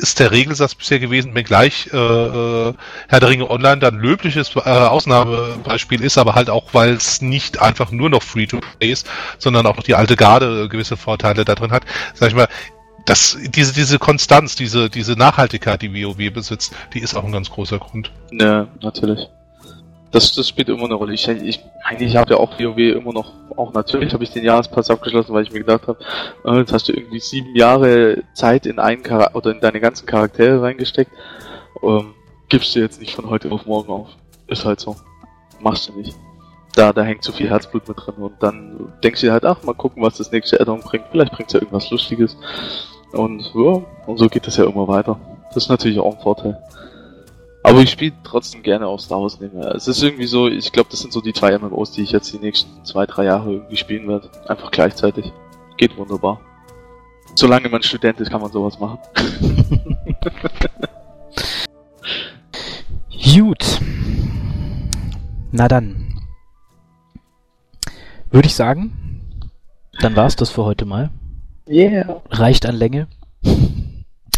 [0.00, 2.74] Ist der Regelsatz bisher gewesen, wenngleich äh, äh,
[3.08, 7.60] Herr der Ringe Online dann löbliches äh, Ausnahmebeispiel ist, aber halt auch, weil es nicht
[7.60, 11.56] einfach nur noch Free-to-Play ist, sondern auch noch die alte Garde äh, gewisse Vorteile da
[11.56, 11.82] drin hat.
[12.14, 12.46] Sag ich mal,
[13.06, 17.50] das, diese, diese Konstanz, diese, diese Nachhaltigkeit, die WoW besitzt, die ist auch ein ganz
[17.50, 18.12] großer Grund.
[18.30, 19.28] Ja, natürlich.
[20.10, 21.14] Das, das spielt immer eine Rolle.
[21.14, 24.44] Ich, ich meine, ich habe ja auch WoW immer noch, auch natürlich habe ich den
[24.44, 25.98] Jahrespass abgeschlossen, weil ich mir gedacht habe,
[26.44, 30.06] äh, jetzt hast du irgendwie sieben Jahre Zeit in einen Charakter oder in deine ganzen
[30.06, 31.10] Charaktere reingesteckt.
[31.82, 32.14] Ähm,
[32.48, 34.08] gibst du jetzt nicht von heute auf morgen auf.
[34.46, 34.96] Ist halt so.
[35.60, 36.14] Machst du nicht.
[36.74, 39.62] Da, da hängt zu viel Herzblut mit drin und dann denkst du dir halt, ach,
[39.64, 41.06] mal gucken, was das nächste Addon bringt.
[41.10, 42.36] Vielleicht bringt ja irgendwas Lustiges.
[43.12, 45.18] Und ja, und so geht es ja immer weiter.
[45.54, 46.62] Das ist natürlich auch ein Vorteil.
[47.68, 49.74] Aber ich spiele trotzdem gerne auch Star Wars nebenher.
[49.74, 52.32] Es ist irgendwie so, ich glaube, das sind so die zwei MMOs, die ich jetzt
[52.32, 54.30] die nächsten zwei, drei Jahre irgendwie spielen werde.
[54.48, 55.30] Einfach gleichzeitig.
[55.76, 56.40] Geht wunderbar.
[57.34, 58.98] Solange man Student ist, kann man sowas machen.
[63.34, 63.80] Gut.
[65.52, 66.22] Na dann.
[68.30, 69.20] Würde ich sagen,
[70.00, 71.10] dann war's das für heute mal.
[71.68, 72.22] Yeah.
[72.30, 73.08] Reicht an Länge.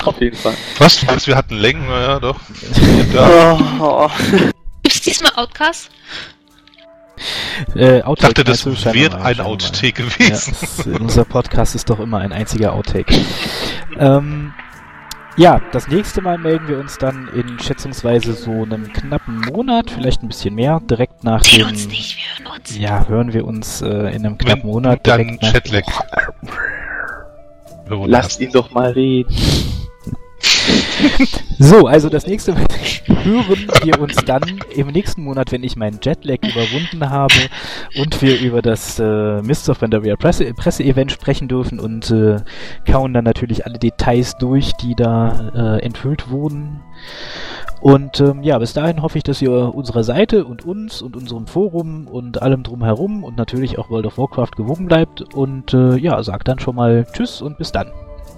[0.05, 0.55] Auf jeden Fall.
[0.79, 1.07] Was?
[1.07, 1.27] Was?
[1.27, 2.41] Wir hatten Längen, ja, doch.
[3.15, 3.59] Ja.
[3.81, 4.11] Oh, oh.
[4.83, 5.91] Gibt's diesmal Outcast?
[7.77, 9.41] Äh, Ich Outtake dachte, das wird Scheinbar, ein.
[9.41, 10.55] Outtake Ja, gewesen.
[10.63, 13.15] es, unser Podcast ist doch immer ein einziger Outtake.
[13.99, 14.55] ähm,
[15.37, 20.23] ja, das nächste Mal melden wir uns dann in schätzungsweise so einem knappen Monat, vielleicht
[20.23, 21.69] ein bisschen mehr, direkt nach Wir dem...
[21.69, 22.79] uns nicht, wir hören uns.
[22.79, 25.53] Ja, hören wir uns äh, in einem knappen Monat dann direkt nach...
[25.53, 25.85] Chatlag.
[28.07, 29.35] Lasst ihn doch mal reden.
[31.59, 32.65] So, also das nächste Mal
[33.23, 34.43] hören wir uns dann
[34.75, 37.35] im nächsten Monat, wenn ich meinen Jetlag überwunden habe
[37.99, 42.37] und wir über das äh, Mists of Pandaria Presse- Presse-Event sprechen dürfen und äh,
[42.91, 46.81] kauen dann natürlich alle Details durch, die da äh, enthüllt wurden.
[47.81, 51.47] Und ähm, ja, bis dahin hoffe ich, dass ihr unserer Seite und uns und unserem
[51.47, 55.35] Forum und allem drumherum und natürlich auch World of Warcraft gewogen bleibt.
[55.35, 57.91] Und äh, ja, sagt dann schon mal Tschüss und bis dann.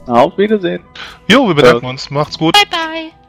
[0.06, 0.84] Auf Wiedersehen.
[1.28, 2.10] Jo, wir bedanken uns.
[2.10, 2.54] Macht's gut.
[2.54, 3.21] Bye bye.